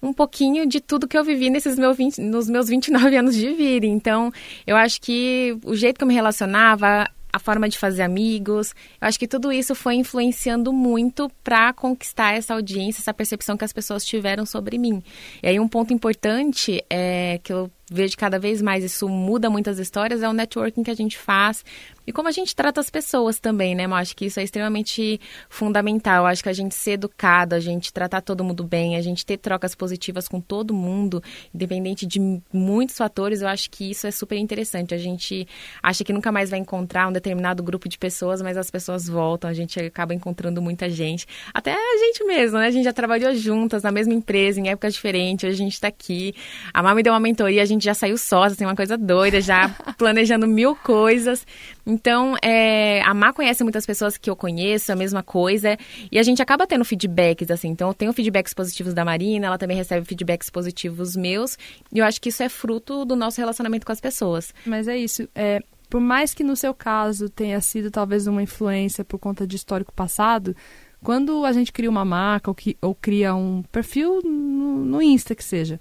um 0.02 0.12
pouquinho 0.12 0.66
de 0.66 0.80
tudo 0.80 1.06
que 1.06 1.16
eu 1.16 1.24
vivi 1.24 1.48
nesses 1.48 1.78
meus 1.78 1.96
20, 1.96 2.20
nos 2.20 2.48
meus 2.48 2.68
29 2.68 3.16
anos 3.16 3.36
de 3.36 3.52
vida. 3.52 3.86
Então, 3.86 4.32
eu 4.66 4.76
acho 4.76 5.00
que 5.00 5.56
o 5.64 5.76
jeito 5.76 5.98
que 5.98 6.04
eu 6.04 6.08
me 6.08 6.14
relacionava, 6.14 7.08
a 7.32 7.38
forma 7.38 7.68
de 7.68 7.78
fazer 7.78 8.02
amigos. 8.02 8.74
Eu 9.00 9.08
acho 9.08 9.18
que 9.18 9.26
tudo 9.26 9.50
isso 9.50 9.74
foi 9.74 9.94
influenciando 9.94 10.72
muito 10.72 11.30
para 11.42 11.72
conquistar 11.72 12.32
essa 12.32 12.52
audiência, 12.52 13.00
essa 13.00 13.14
percepção 13.14 13.56
que 13.56 13.64
as 13.64 13.72
pessoas 13.72 14.04
tiveram 14.04 14.44
sobre 14.44 14.76
mim. 14.76 15.02
E 15.42 15.48
aí 15.48 15.58
um 15.58 15.66
ponto 15.66 15.94
importante 15.94 16.84
é 16.90 17.40
que 17.42 17.52
eu 17.52 17.70
vejo 17.92 18.16
cada 18.16 18.38
vez 18.38 18.62
mais 18.62 18.82
isso 18.84 19.08
muda 19.08 19.50
muitas 19.50 19.78
histórias 19.78 20.22
é 20.22 20.28
o 20.28 20.32
networking 20.32 20.82
que 20.82 20.90
a 20.90 20.94
gente 20.94 21.18
faz 21.18 21.64
e 22.04 22.12
como 22.12 22.28
a 22.28 22.32
gente 22.32 22.54
trata 22.54 22.80
as 22.80 22.90
pessoas 22.90 23.38
também, 23.38 23.76
né? 23.76 23.84
Eu 23.84 23.94
acho 23.94 24.16
que 24.16 24.26
isso 24.26 24.40
é 24.40 24.42
extremamente 24.42 25.20
fundamental. 25.48 26.24
Eu 26.24 26.26
acho 26.26 26.42
que 26.42 26.48
a 26.48 26.52
gente 26.52 26.74
ser 26.74 26.92
educado, 26.92 27.54
a 27.54 27.60
gente 27.60 27.92
tratar 27.92 28.20
todo 28.20 28.42
mundo 28.42 28.64
bem, 28.64 28.96
a 28.96 29.00
gente 29.00 29.24
ter 29.24 29.36
trocas 29.36 29.74
positivas 29.74 30.26
com 30.26 30.40
todo 30.40 30.74
mundo, 30.74 31.22
independente 31.54 32.04
de 32.04 32.18
muitos 32.52 32.96
fatores, 32.98 33.40
eu 33.40 33.48
acho 33.48 33.70
que 33.70 33.90
isso 33.90 34.06
é 34.06 34.10
super 34.10 34.36
interessante. 34.36 34.94
A 34.94 34.98
gente 34.98 35.46
acha 35.80 36.02
que 36.02 36.12
nunca 36.12 36.32
mais 36.32 36.50
vai 36.50 36.58
encontrar 36.58 37.08
um 37.08 37.12
determinado 37.12 37.62
grupo 37.62 37.88
de 37.88 37.96
pessoas, 37.96 38.42
mas 38.42 38.56
as 38.56 38.68
pessoas 38.68 39.08
voltam, 39.08 39.48
a 39.48 39.54
gente 39.54 39.78
acaba 39.78 40.12
encontrando 40.12 40.60
muita 40.60 40.90
gente. 40.90 41.24
Até 41.54 41.72
a 41.72 41.98
gente 41.98 42.24
mesmo, 42.24 42.58
né? 42.58 42.66
A 42.66 42.70
gente 42.70 42.84
já 42.84 42.92
trabalhou 42.92 43.32
juntas 43.34 43.84
na 43.84 43.92
mesma 43.92 44.12
empresa, 44.12 44.58
em 44.58 44.68
épocas 44.68 44.94
diferentes, 44.94 45.44
hoje 45.44 45.54
a 45.54 45.64
gente 45.64 45.74
está 45.74 45.86
aqui. 45.86 46.34
A 46.74 46.82
Má 46.82 46.96
me 46.96 47.02
deu 47.02 47.12
uma 47.12 47.20
mentoria, 47.20 47.62
a 47.62 47.66
gente 47.66 47.81
já 47.84 47.94
saiu 47.94 48.16
sócia, 48.16 48.54
assim, 48.54 48.64
uma 48.64 48.76
coisa 48.76 48.96
doida, 48.96 49.40
já 49.40 49.68
planejando 49.98 50.46
mil 50.46 50.74
coisas. 50.76 51.46
Então, 51.86 52.36
é, 52.42 53.02
a 53.02 53.12
Má 53.14 53.32
conhece 53.32 53.62
muitas 53.62 53.84
pessoas 53.84 54.16
que 54.16 54.30
eu 54.30 54.36
conheço, 54.36 54.92
a 54.92 54.96
mesma 54.96 55.22
coisa, 55.22 55.76
e 56.10 56.18
a 56.18 56.22
gente 56.22 56.40
acaba 56.42 56.66
tendo 56.66 56.84
feedbacks, 56.84 57.50
assim. 57.50 57.68
Então, 57.68 57.88
eu 57.88 57.94
tenho 57.94 58.12
feedbacks 58.12 58.54
positivos 58.54 58.94
da 58.94 59.04
Marina, 59.04 59.46
ela 59.46 59.58
também 59.58 59.76
recebe 59.76 60.06
feedbacks 60.06 60.50
positivos 60.50 61.16
meus, 61.16 61.58
e 61.92 61.98
eu 61.98 62.04
acho 62.04 62.20
que 62.20 62.28
isso 62.28 62.42
é 62.42 62.48
fruto 62.48 63.04
do 63.04 63.16
nosso 63.16 63.40
relacionamento 63.40 63.86
com 63.86 63.92
as 63.92 64.00
pessoas. 64.00 64.54
Mas 64.64 64.88
é 64.88 64.96
isso, 64.96 65.28
é, 65.34 65.60
por 65.92 66.00
mais 66.00 66.32
que 66.32 66.42
no 66.42 66.56
seu 66.56 66.72
caso 66.72 67.28
tenha 67.28 67.60
sido 67.60 67.90
talvez 67.90 68.26
uma 68.26 68.42
influência 68.42 69.04
por 69.04 69.18
conta 69.18 69.46
de 69.46 69.56
histórico 69.56 69.92
passado, 69.92 70.56
quando 71.02 71.44
a 71.44 71.52
gente 71.52 71.70
cria 71.70 71.90
uma 71.90 72.04
marca 72.04 72.50
ou, 72.50 72.54
que, 72.54 72.78
ou 72.80 72.94
cria 72.94 73.34
um 73.34 73.62
perfil 73.70 74.22
no, 74.24 74.84
no 74.84 75.02
Insta 75.02 75.34
que 75.34 75.44
seja, 75.44 75.78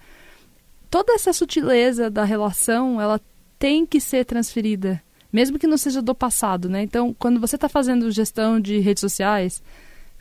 toda 0.91 1.13
essa 1.13 1.33
sutileza 1.33 2.11
da 2.11 2.23
relação, 2.23 3.01
ela 3.01 3.19
tem 3.57 3.85
que 3.85 3.99
ser 3.99 4.25
transferida 4.25 5.01
mesmo 5.31 5.57
que 5.57 5.67
não 5.67 5.77
seja 5.77 6.01
do 6.01 6.13
passado, 6.13 6.67
né? 6.67 6.83
Então, 6.83 7.15
quando 7.17 7.39
você 7.39 7.55
está 7.55 7.69
fazendo 7.69 8.11
gestão 8.11 8.59
de 8.59 8.79
redes 8.79 8.99
sociais, 8.99 9.63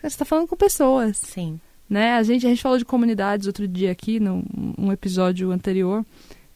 você 0.00 0.06
está 0.06 0.24
falando 0.24 0.46
com 0.46 0.56
pessoas. 0.56 1.16
Sim. 1.16 1.60
Né? 1.88 2.12
A 2.12 2.22
gente, 2.22 2.46
a 2.46 2.48
gente 2.48 2.62
falou 2.62 2.78
de 2.78 2.84
comunidades 2.84 3.48
outro 3.48 3.66
dia 3.66 3.90
aqui, 3.90 4.20
num 4.20 4.44
um 4.78 4.92
episódio 4.92 5.50
anterior. 5.50 6.06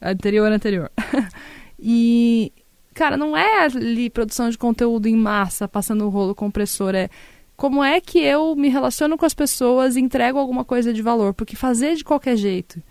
Anterior, 0.01 0.49
anterior. 0.51 0.89
e, 1.77 2.53
cara, 2.93 3.17
não 3.17 3.35
é 3.35 3.65
ali 3.65 4.09
produção 4.09 4.49
de 4.49 4.57
conteúdo 4.57 5.07
em 5.07 5.15
massa, 5.15 5.67
passando 5.67 6.05
o 6.05 6.09
rolo 6.09 6.33
compressor, 6.33 6.95
é 6.95 7.09
como 7.57 7.83
é 7.83 7.99
que 7.99 8.19
eu 8.19 8.55
me 8.55 8.69
relaciono 8.69 9.17
com 9.17 9.25
as 9.25 9.33
pessoas 9.33 9.95
e 9.95 9.99
entrego 9.99 10.39
alguma 10.39 10.63
coisa 10.63 10.93
de 10.93 11.01
valor. 11.01 11.33
Porque 11.33 11.57
fazer 11.57 11.95
de 11.95 12.05
qualquer 12.05 12.37
jeito, 12.37 12.81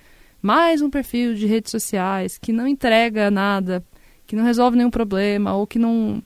mais 0.45 0.83
um 0.83 0.91
perfil 0.91 1.35
de 1.35 1.47
redes 1.47 1.71
sociais 1.71 2.37
que 2.39 2.53
não 2.53 2.69
entrega 2.69 3.31
nada 3.31 3.83
que 4.27 4.37
não 4.37 4.45
resolve 4.45 4.77
nenhum 4.77 4.91
problema, 4.91 5.55
ou 5.55 5.67
que 5.67 5.79
não. 5.79 6.23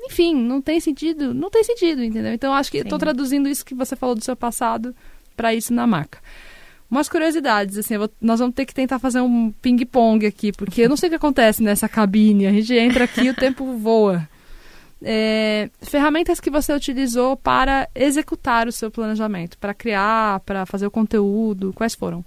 Enfim, 0.00 0.34
não 0.34 0.60
tem 0.60 0.80
sentido. 0.80 1.34
Não 1.34 1.50
tem 1.50 1.64
sentido, 1.64 2.02
entendeu? 2.02 2.32
Então, 2.32 2.52
acho 2.52 2.70
que 2.70 2.78
estou 2.78 2.98
traduzindo 2.98 3.48
isso 3.48 3.64
que 3.64 3.74
você 3.74 3.96
falou 3.96 4.14
do 4.14 4.24
seu 4.24 4.36
passado 4.36 4.94
para 5.36 5.54
isso 5.54 5.72
na 5.72 5.86
marca. 5.86 6.18
Umas 6.90 7.08
curiosidades, 7.08 7.76
assim, 7.76 7.98
vou, 7.98 8.08
nós 8.20 8.40
vamos 8.40 8.54
ter 8.54 8.64
que 8.64 8.74
tentar 8.74 8.98
fazer 8.98 9.20
um 9.20 9.52
ping-pong 9.60 10.24
aqui, 10.24 10.52
porque 10.52 10.82
eu 10.82 10.88
não 10.88 10.96
sei 10.96 11.08
o 11.08 11.10
que 11.10 11.16
acontece 11.16 11.62
nessa 11.62 11.88
cabine. 11.88 12.46
A 12.46 12.52
gente 12.52 12.72
entra 12.74 13.04
aqui 13.04 13.22
e 13.22 13.30
o 13.30 13.34
tempo 13.34 13.76
voa. 13.76 14.26
É, 15.02 15.70
ferramentas 15.82 16.40
que 16.40 16.50
você 16.50 16.72
utilizou 16.72 17.36
para 17.36 17.88
executar 17.94 18.66
o 18.66 18.72
seu 18.72 18.90
planejamento, 18.90 19.58
para 19.58 19.74
criar, 19.74 20.40
para 20.40 20.64
fazer 20.64 20.86
o 20.86 20.90
conteúdo, 20.90 21.72
quais 21.74 21.94
foram? 21.94 22.24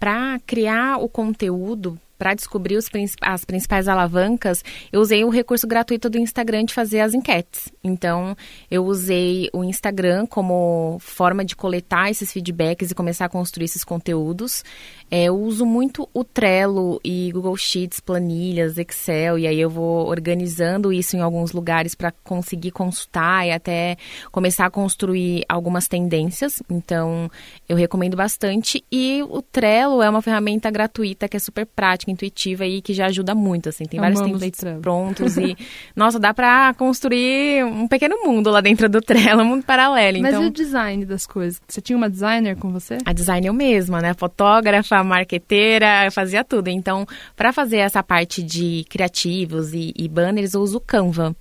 Para 0.00 0.40
criar 0.46 0.96
o 0.96 1.10
conteúdo, 1.10 2.00
para 2.20 2.34
descobrir 2.34 2.76
os, 2.76 2.86
as 3.22 3.44
principais 3.46 3.86
alavancas, 3.86 4.62
eu 4.92 5.00
usei 5.00 5.24
o 5.24 5.30
recurso 5.30 5.66
gratuito 5.66 6.10
do 6.10 6.18
Instagram 6.18 6.64
de 6.64 6.74
fazer 6.74 7.00
as 7.00 7.14
enquetes. 7.14 7.72
Então, 7.82 8.36
eu 8.70 8.84
usei 8.84 9.48
o 9.54 9.62
Instagram 9.62 10.26
como 10.26 10.98
forma 11.00 11.42
de 11.44 11.54
coletar 11.54 12.10
esses 12.10 12.32
feedbacks 12.32 12.90
e 12.90 12.94
começar 12.94 13.24
a 13.24 13.28
construir 13.28 13.66
esses 13.66 13.84
conteúdos. 13.84 14.62
É, 15.10 15.24
eu 15.24 15.36
uso 15.36 15.66
muito 15.66 16.08
o 16.14 16.22
Trello 16.22 17.00
e 17.04 17.32
Google 17.32 17.56
Sheets, 17.56 17.98
planilhas, 17.98 18.78
Excel, 18.78 19.38
e 19.38 19.46
aí 19.46 19.60
eu 19.60 19.68
vou 19.68 20.06
organizando 20.06 20.92
isso 20.92 21.16
em 21.16 21.20
alguns 21.20 21.52
lugares 21.52 21.94
para 21.94 22.12
conseguir 22.22 22.70
consultar 22.70 23.46
e 23.46 23.50
até 23.50 23.96
começar 24.30 24.66
a 24.66 24.70
construir 24.70 25.44
algumas 25.48 25.88
tendências. 25.88 26.62
Então, 26.70 27.28
eu 27.68 27.76
recomendo 27.76 28.16
bastante. 28.16 28.84
E 28.90 29.22
o 29.28 29.42
Trello 29.42 30.00
é 30.02 30.08
uma 30.08 30.22
ferramenta 30.22 30.70
gratuita 30.70 31.28
que 31.28 31.36
é 31.36 31.40
super 31.40 31.66
prática, 31.66 32.10
intuitiva 32.12 32.64
e 32.64 32.80
que 32.80 32.94
já 32.94 33.06
ajuda 33.06 33.34
muito. 33.34 33.68
Assim, 33.68 33.84
tem 33.84 33.98
Amamos 33.98 34.20
vários 34.20 34.40
templates 34.40 34.80
prontos 34.80 35.36
e, 35.36 35.56
nossa, 35.96 36.20
dá 36.20 36.32
para 36.32 36.72
construir 36.74 37.64
um 37.64 37.88
pequeno 37.88 38.16
mundo 38.24 38.50
lá 38.50 38.60
dentro 38.60 38.88
do 38.88 39.00
Trello, 39.00 39.42
um 39.42 39.46
mundo 39.46 39.64
paralelo. 39.64 40.20
Mas 40.20 40.34
então... 40.34 40.44
e 40.44 40.46
o 40.46 40.50
design 40.50 41.04
das 41.04 41.26
coisas? 41.26 41.60
Você 41.66 41.80
tinha 41.80 41.96
uma 41.96 42.08
designer 42.08 42.56
com 42.56 42.70
você? 42.70 42.98
A 43.04 43.12
design 43.12 43.46
eu 43.46 43.52
mesma, 43.52 44.00
né? 44.00 44.14
Fotógrafa, 44.14 44.99
marqueteira, 45.04 46.10
fazia 46.10 46.44
tudo. 46.44 46.68
Então, 46.68 47.06
para 47.36 47.52
fazer 47.52 47.78
essa 47.78 48.02
parte 48.02 48.42
de 48.42 48.84
criativos 48.88 49.72
e, 49.72 49.92
e, 49.96 50.08
banners, 50.08 50.54
eu 50.54 50.60
uso 50.60 50.78
o 50.78 50.80
Canva, 50.80 51.34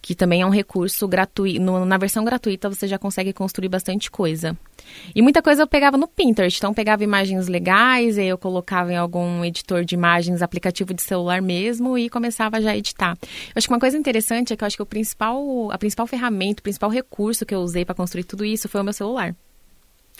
que 0.00 0.14
também 0.14 0.42
é 0.42 0.46
um 0.46 0.50
recurso 0.50 1.08
gratuito. 1.08 1.60
Na 1.60 1.98
versão 1.98 2.24
gratuita, 2.24 2.68
você 2.68 2.86
já 2.86 2.98
consegue 2.98 3.32
construir 3.32 3.68
bastante 3.68 4.10
coisa. 4.10 4.56
E 5.14 5.20
muita 5.20 5.42
coisa 5.42 5.62
eu 5.62 5.66
pegava 5.66 5.96
no 5.96 6.06
Pinterest. 6.06 6.58
Então, 6.58 6.72
pegava 6.72 7.02
imagens 7.02 7.48
legais, 7.48 8.16
eu 8.16 8.38
colocava 8.38 8.92
em 8.92 8.96
algum 8.96 9.44
editor 9.44 9.84
de 9.84 9.94
imagens, 9.94 10.42
aplicativo 10.42 10.94
de 10.94 11.02
celular 11.02 11.42
mesmo, 11.42 11.98
e 11.98 12.08
começava 12.08 12.60
já 12.60 12.70
a 12.70 12.76
editar. 12.76 13.16
Eu 13.20 13.52
acho 13.56 13.66
que 13.66 13.72
uma 13.72 13.80
coisa 13.80 13.98
interessante 13.98 14.52
é 14.52 14.56
que 14.56 14.62
eu 14.62 14.66
acho 14.66 14.76
que 14.76 14.82
o 14.82 14.86
principal, 14.86 15.70
a 15.72 15.78
principal 15.78 16.06
ferramenta, 16.06 16.60
o 16.60 16.62
principal 16.62 16.90
recurso 16.90 17.44
que 17.44 17.54
eu 17.54 17.60
usei 17.60 17.84
para 17.84 17.94
construir 17.94 18.24
tudo 18.24 18.44
isso 18.44 18.68
foi 18.68 18.80
o 18.80 18.84
meu 18.84 18.92
celular 18.92 19.34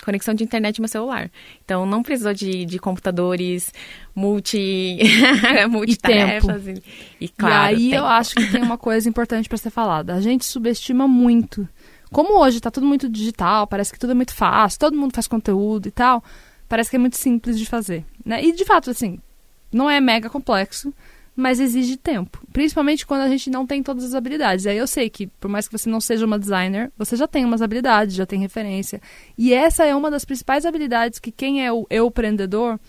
conexão 0.05 0.35
de 0.35 0.45
internet 0.45 0.79
no 0.79 0.83
meu 0.83 0.89
celular. 0.89 1.31
Então 1.65 1.87
não 1.87 2.03
precisou 2.03 2.35
de, 2.35 2.65
de 2.65 2.79
computadores 2.79 3.73
multi 4.15 4.99
multitarefas. 5.71 6.63
E, 6.67 6.75
tempo. 6.75 6.87
e, 7.21 7.25
e 7.25 7.29
claro. 7.29 7.73
E 7.73 7.77
aí 7.77 7.91
tempo. 7.91 7.97
eu 7.97 8.07
acho 8.07 8.35
que 8.35 8.53
tem 8.53 8.63
uma 8.63 8.79
coisa 8.79 9.09
importante 9.09 9.49
para 9.49 9.59
ser 9.59 9.71
falada. 9.71 10.15
A 10.15 10.21
gente 10.21 10.45
subestima 10.45 11.09
muito. 11.09 11.69
Como 12.13 12.39
hoje 12.41 12.59
está 12.59 12.71
tudo 12.71 12.87
muito 12.87 13.09
digital, 13.09 13.67
parece 13.67 13.93
que 13.93 13.99
tudo 13.99 14.13
é 14.13 14.15
muito 14.15 14.35
fácil, 14.35 14.79
todo 14.79 14.97
mundo 14.97 15.15
faz 15.15 15.27
conteúdo 15.27 15.89
e 15.89 15.91
tal, 15.91 16.23
parece 16.69 16.89
que 16.89 16.97
é 16.97 16.99
muito 16.99 17.17
simples 17.17 17.59
de 17.59 17.67
fazer. 17.67 18.05
Né? 18.25 18.45
E 18.45 18.53
de 18.53 18.65
fato, 18.65 18.91
assim, 18.91 19.19
não 19.73 19.91
é 19.91 20.01
mega 20.01 20.31
complexo 20.31 20.95
mas 21.37 21.61
exige 21.61 21.99
tempo. 21.99 22.41
Principalmente 22.51 23.07
quando 23.07 23.21
a 23.21 23.29
gente 23.29 23.51
não 23.51 23.67
tem 23.67 23.83
todas 23.83 24.05
as 24.05 24.15
habilidades. 24.15 24.67
Aí 24.67 24.79
eu 24.79 24.87
sei 24.87 25.11
que, 25.11 25.27
por 25.27 25.49
mais 25.49 25.69
que 25.69 25.77
você 25.77 25.89
não 25.89 26.01
seja 26.01 26.25
uma 26.25 26.39
designer, 26.39 26.91
você 26.97 27.15
já 27.15 27.29
tem 27.29 27.45
umas 27.45 27.61
habilidades, 27.61 28.17
já 28.17 28.25
tem 28.25 28.41
referência. 28.41 29.03
E 29.37 29.53
essa 29.53 29.85
é 29.85 29.95
uma 29.95 30.11
das 30.11 30.25
principais 30.25 30.65
habilidades 30.65 31.19
que 31.19 31.31
quem 31.31 31.65
é 31.65 31.71
o 31.71 31.87
empreendedor, 31.91 32.81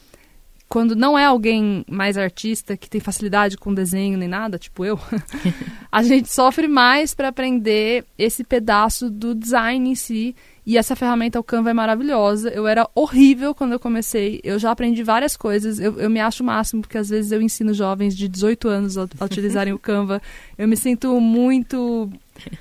quando 0.70 0.96
não 0.96 1.20
é 1.20 1.26
alguém 1.26 1.84
mais 1.90 2.18
artista, 2.18 2.78
que 2.78 2.90
tem 2.90 3.02
facilidade 3.02 3.58
com 3.58 3.74
desenho 3.74 4.18
nem 4.18 4.30
nada, 4.30 4.58
tipo 4.58 4.86
eu, 4.86 4.98
a 5.92 6.02
gente 6.02 6.32
sofre 6.32 6.68
mais 6.68 7.14
para 7.14 7.28
aprender 7.28 8.06
esse 8.18 8.44
pedaço 8.44 9.10
do 9.10 9.36
design 9.36 9.90
em 9.90 9.96
si 9.96 10.36
e 10.68 10.78
essa 10.78 10.98
ferramenta, 10.98 11.40
o 11.40 11.44
Canva, 11.44 11.70
é 11.70 11.74
maravilhosa. 11.74 12.50
Eu 12.50 12.68
era 12.68 12.90
horrível 12.94 13.56
quando 13.56 13.72
eu 13.72 13.80
comecei. 13.80 14.42
Eu 14.44 14.60
já 14.60 14.70
aprendi 14.70 15.02
várias 15.02 15.38
coisas. 15.38 15.80
Eu, 15.80 15.98
eu 15.98 16.10
me 16.10 16.20
acho 16.20 16.44
o 16.44 16.46
máximo, 16.46 16.82
porque 16.82 16.98
às 16.98 17.08
vezes 17.08 17.32
eu 17.32 17.42
ensino 17.42 17.74
jovens 17.74 18.14
de 18.18 18.28
18 18.28 18.68
anos 18.68 18.98
a, 18.98 19.08
a 19.18 19.24
utilizarem 19.24 19.72
o 19.72 19.80
Canva. 19.80 20.22
Eu 20.58 20.68
me 20.68 20.76
sinto 20.76 21.22
muito 21.22 22.10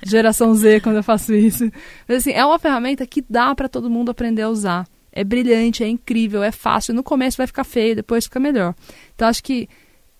geração 0.01 0.55
Z 0.55 0.79
quando 0.79 0.95
eu 0.95 1.03
faço 1.03 1.33
isso. 1.35 1.69
Mas 2.07 2.19
assim, 2.19 2.31
é 2.31 2.45
uma 2.45 2.57
ferramenta 2.57 3.05
que 3.05 3.21
dá 3.29 3.53
para 3.53 3.67
todo 3.67 3.89
mundo 3.89 4.09
aprender 4.09 4.43
a 4.43 4.49
usar. 4.49 4.87
É 5.11 5.25
brilhante, 5.25 5.83
é 5.83 5.87
incrível, 5.89 6.41
é 6.41 6.51
fácil. 6.51 6.93
No 6.93 7.03
começo 7.03 7.35
vai 7.35 7.47
ficar 7.47 7.65
feio, 7.65 7.93
depois 7.93 8.23
fica 8.23 8.39
melhor. 8.39 8.73
Então 9.15 9.27
acho 9.27 9.43
que 9.43 9.67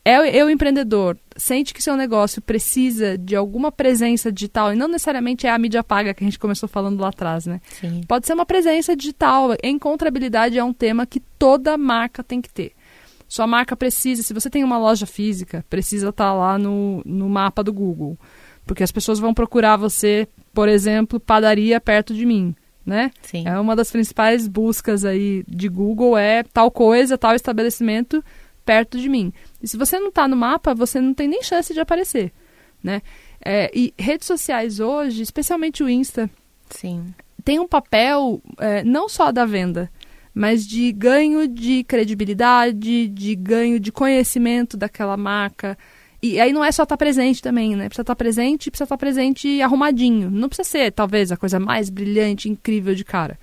é 0.07 0.35
eu 0.35 0.49
empreendedor, 0.49 1.17
sente 1.35 1.73
que 1.73 1.83
seu 1.83 1.97
negócio 1.97 2.41
precisa 2.41 3.17
de 3.17 3.35
alguma 3.35 3.71
presença 3.71 4.31
digital, 4.31 4.71
e 4.71 4.75
não 4.75 4.87
necessariamente 4.87 5.45
é 5.45 5.51
a 5.51 5.57
mídia 5.57 5.83
paga 5.83 6.13
que 6.13 6.23
a 6.23 6.27
gente 6.27 6.39
começou 6.39 6.69
falando 6.69 7.01
lá 7.01 7.09
atrás, 7.09 7.45
né? 7.45 7.59
Sim. 7.81 8.01
Pode 8.07 8.25
ser 8.25 8.33
uma 8.33 8.45
presença 8.45 8.95
digital. 8.95 9.55
Encontrabilidade 9.61 10.57
é 10.57 10.63
um 10.63 10.71
tema 10.71 11.05
que 11.05 11.19
toda 11.19 11.77
marca 11.77 12.23
tem 12.23 12.41
que 12.41 12.49
ter. 12.49 12.71
Sua 13.27 13.45
marca 13.45 13.75
precisa, 13.75 14.23
se 14.23 14.33
você 14.33 14.49
tem 14.49 14.63
uma 14.63 14.77
loja 14.77 15.05
física, 15.05 15.65
precisa 15.69 16.09
estar 16.09 16.27
tá 16.27 16.33
lá 16.33 16.57
no, 16.57 17.01
no 17.05 17.27
mapa 17.27 17.61
do 17.61 17.73
Google. 17.73 18.17
Porque 18.65 18.83
as 18.83 18.91
pessoas 18.91 19.19
vão 19.19 19.33
procurar 19.33 19.75
você, 19.75 20.25
por 20.53 20.69
exemplo, 20.69 21.19
padaria 21.19 21.81
perto 21.81 22.13
de 22.13 22.25
mim. 22.25 22.55
Né? 22.85 23.11
Sim. 23.21 23.45
É 23.45 23.59
uma 23.59 23.75
das 23.75 23.91
principais 23.91 24.47
buscas 24.47 25.03
aí 25.03 25.43
de 25.45 25.67
Google 25.67 26.17
é 26.17 26.43
tal 26.43 26.71
coisa, 26.71 27.17
tal 27.17 27.35
estabelecimento 27.35 28.23
perto 28.67 28.99
de 28.99 29.07
mim. 29.07 29.31
E 29.63 29.67
se 29.67 29.77
você 29.77 29.97
não 29.97 30.09
está 30.09 30.27
no 30.27 30.35
mapa, 30.35 30.75
você 30.75 30.99
não 30.99 31.13
tem 31.13 31.25
nem 31.25 31.41
chance 31.41 31.73
de 31.73 31.79
aparecer, 31.79 32.33
né? 32.83 33.01
É, 33.43 33.71
e 33.73 33.93
redes 33.97 34.27
sociais 34.27 34.81
hoje, 34.81 35.21
especialmente 35.21 35.81
o 35.81 35.87
Insta, 35.87 36.29
Sim. 36.69 37.13
tem 37.45 37.59
um 37.59 37.67
papel 37.67 38.41
é, 38.59 38.83
não 38.83 39.07
só 39.07 39.31
da 39.31 39.45
venda, 39.45 39.89
mas 40.33 40.67
de 40.67 40.91
ganho 40.91 41.47
de 41.47 41.85
credibilidade, 41.85 43.07
de 43.07 43.35
ganho 43.35 43.79
de 43.79 43.89
conhecimento 43.89 44.75
daquela 44.75 45.15
marca. 45.15 45.77
E 46.21 46.41
aí 46.41 46.51
não 46.51 46.65
é 46.65 46.71
só 46.71 46.83
estar 46.83 46.97
tá 46.97 46.97
presente 46.97 47.41
também, 47.41 47.73
né? 47.73 47.87
Precisa 47.87 48.01
estar 48.01 48.15
tá 48.15 48.17
presente, 48.17 48.69
precisa 48.69 48.83
estar 48.83 48.97
tá 48.97 48.99
presente 48.99 49.61
arrumadinho. 49.61 50.29
Não 50.29 50.49
precisa 50.49 50.67
ser, 50.67 50.91
talvez, 50.91 51.31
a 51.31 51.37
coisa 51.37 51.57
mais 51.57 51.89
brilhante, 51.89 52.49
incrível 52.49 52.93
de 52.93 53.05
cara. 53.05 53.39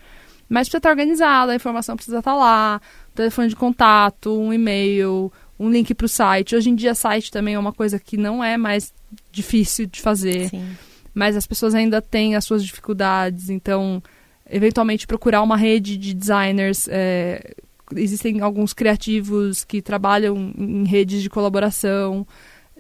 Mas 0.49 0.69
precisa 0.69 0.79
estar 0.79 0.91
organizado, 0.91 1.51
a 1.53 1.55
informação 1.55 1.97
precisa 1.97 2.19
estar 2.19 2.35
lá, 2.35 2.81
telefone 3.15 3.49
de 3.49 3.57
contato, 3.57 4.39
um 4.39 4.53
e-mail, 4.53 5.33
um 5.59 5.71
link 5.71 5.95
para 5.95 6.05
o 6.05 6.09
site. 6.09 6.57
Hoje 6.57 6.71
em 6.71 6.75
dia, 6.75 6.95
site 6.95 7.31
também 7.31 7.55
é 7.55 7.59
uma 7.59 7.73
coisa 7.73 7.99
que 7.99 8.17
não 8.17 8.43
é 8.43 8.57
mais 8.57 8.93
difícil 9.31 9.87
de 9.87 10.01
fazer. 10.01 10.49
Sim. 10.49 10.77
Mas 11.15 11.37
as 11.37 11.47
pessoas 11.47 11.75
ainda 11.75 12.03
têm 12.03 12.35
as 12.35 12.45
suas 12.45 12.65
dificuldades. 12.65 13.49
Então, 13.49 14.03
eventualmente, 14.51 15.07
procurar 15.07 15.43
uma 15.43 15.57
rede 15.57 15.97
de 15.97 16.13
designers. 16.13 16.89
É, 16.89 17.55
existem 17.95 18.41
alguns 18.41 18.73
criativos 18.73 19.65
que 19.65 19.81
trabalham 19.81 20.53
em 20.59 20.85
redes 20.85 21.23
de 21.23 21.31
colaboração 21.31 22.27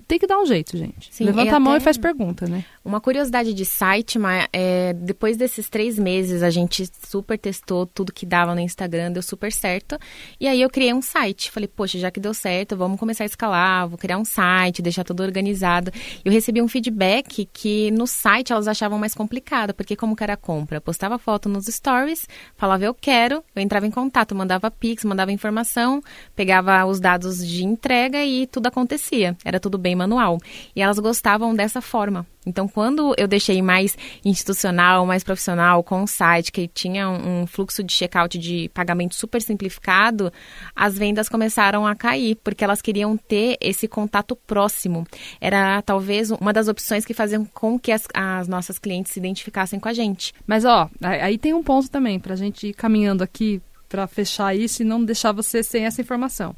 tem 0.06 0.18
que 0.18 0.26
dar 0.26 0.38
um 0.38 0.46
jeito, 0.46 0.76
gente. 0.76 1.08
Sim, 1.10 1.24
Levanta 1.24 1.56
a 1.56 1.60
mão 1.60 1.76
e 1.76 1.80
faz 1.80 1.98
pergunta, 1.98 2.46
né? 2.46 2.64
Uma 2.84 3.00
curiosidade 3.00 3.52
de 3.52 3.64
site, 3.64 4.18
mas 4.18 4.46
é, 4.52 4.92
depois 4.92 5.36
desses 5.36 5.68
três 5.68 5.98
meses 5.98 6.42
a 6.42 6.50
gente 6.50 6.88
super 7.06 7.38
testou 7.38 7.86
tudo 7.86 8.12
que 8.12 8.24
dava 8.24 8.54
no 8.54 8.60
Instagram, 8.60 9.12
deu 9.12 9.22
super 9.22 9.52
certo. 9.52 9.98
E 10.38 10.46
aí 10.46 10.60
eu 10.60 10.70
criei 10.70 10.92
um 10.92 11.02
site. 11.02 11.50
Falei, 11.50 11.68
poxa, 11.68 11.98
já 11.98 12.10
que 12.10 12.20
deu 12.20 12.34
certo, 12.34 12.76
vamos 12.76 12.98
começar 12.98 13.24
a 13.24 13.26
escalar, 13.26 13.88
vou 13.88 13.98
criar 13.98 14.18
um 14.18 14.24
site, 14.24 14.82
deixar 14.82 15.04
tudo 15.04 15.22
organizado. 15.22 15.90
Eu 16.24 16.30
recebi 16.30 16.60
um 16.60 16.68
feedback 16.68 17.48
que 17.52 17.90
no 17.90 18.06
site 18.06 18.52
elas 18.52 18.68
achavam 18.68 18.98
mais 18.98 19.14
complicado, 19.14 19.74
porque 19.74 19.96
como 19.96 20.14
que 20.14 20.22
era 20.22 20.34
a 20.34 20.36
compra? 20.36 20.80
postava 20.80 21.18
foto 21.18 21.48
nos 21.48 21.66
stories, 21.66 22.28
falava 22.56 22.84
eu 22.84 22.94
quero, 22.94 23.42
eu 23.56 23.62
entrava 23.62 23.86
em 23.86 23.90
contato, 23.90 24.34
mandava 24.34 24.70
pix, 24.70 25.04
mandava 25.04 25.32
informação, 25.32 26.02
pegava 26.36 26.84
os 26.84 27.00
dados 27.00 27.46
de 27.46 27.64
entrega 27.64 28.24
e 28.24 28.46
tudo 28.46 28.66
acontecia. 28.66 29.36
Era 29.44 29.58
tudo 29.58 29.78
bem 29.78 29.93
manual. 29.94 30.38
E 30.74 30.82
elas 30.82 30.98
gostavam 30.98 31.54
dessa 31.54 31.80
forma. 31.80 32.26
Então, 32.46 32.68
quando 32.68 33.14
eu 33.16 33.26
deixei 33.26 33.62
mais 33.62 33.96
institucional, 34.24 35.06
mais 35.06 35.24
profissional, 35.24 35.82
com 35.82 36.02
um 36.02 36.06
site 36.06 36.52
que 36.52 36.68
tinha 36.68 37.08
um, 37.08 37.46
fluxo 37.46 37.82
de 37.82 37.92
checkout 37.92 38.38
de 38.38 38.68
pagamento 38.74 39.14
super 39.14 39.40
simplificado, 39.40 40.32
as 40.76 40.98
vendas 40.98 41.28
começaram 41.28 41.86
a 41.86 41.94
cair, 41.94 42.36
porque 42.44 42.62
elas 42.62 42.82
queriam 42.82 43.16
ter 43.16 43.56
esse 43.60 43.88
contato 43.88 44.36
próximo. 44.36 45.06
Era 45.40 45.80
talvez 45.82 46.30
uma 46.30 46.52
das 46.52 46.68
opções 46.68 47.04
que 47.04 47.14
faziam 47.14 47.44
com 47.46 47.78
que 47.78 47.92
as, 47.92 48.06
as 48.12 48.46
nossas 48.46 48.78
clientes 48.78 49.12
se 49.12 49.18
identificassem 49.18 49.80
com 49.80 49.88
a 49.88 49.94
gente. 49.94 50.32
Mas, 50.46 50.64
ó, 50.64 50.90
aí 51.02 51.38
tem 51.38 51.54
um 51.54 51.62
ponto 51.62 51.90
também, 51.90 52.20
para 52.20 52.34
a 52.34 52.36
gente 52.36 52.68
ir 52.68 52.74
caminhando 52.74 53.24
aqui 53.24 53.62
para 53.88 54.06
fechar 54.06 54.54
isso 54.54 54.82
e 54.82 54.84
não 54.84 55.04
deixar 55.04 55.32
você 55.32 55.62
sem 55.62 55.86
essa 55.86 56.00
informação 56.00 56.54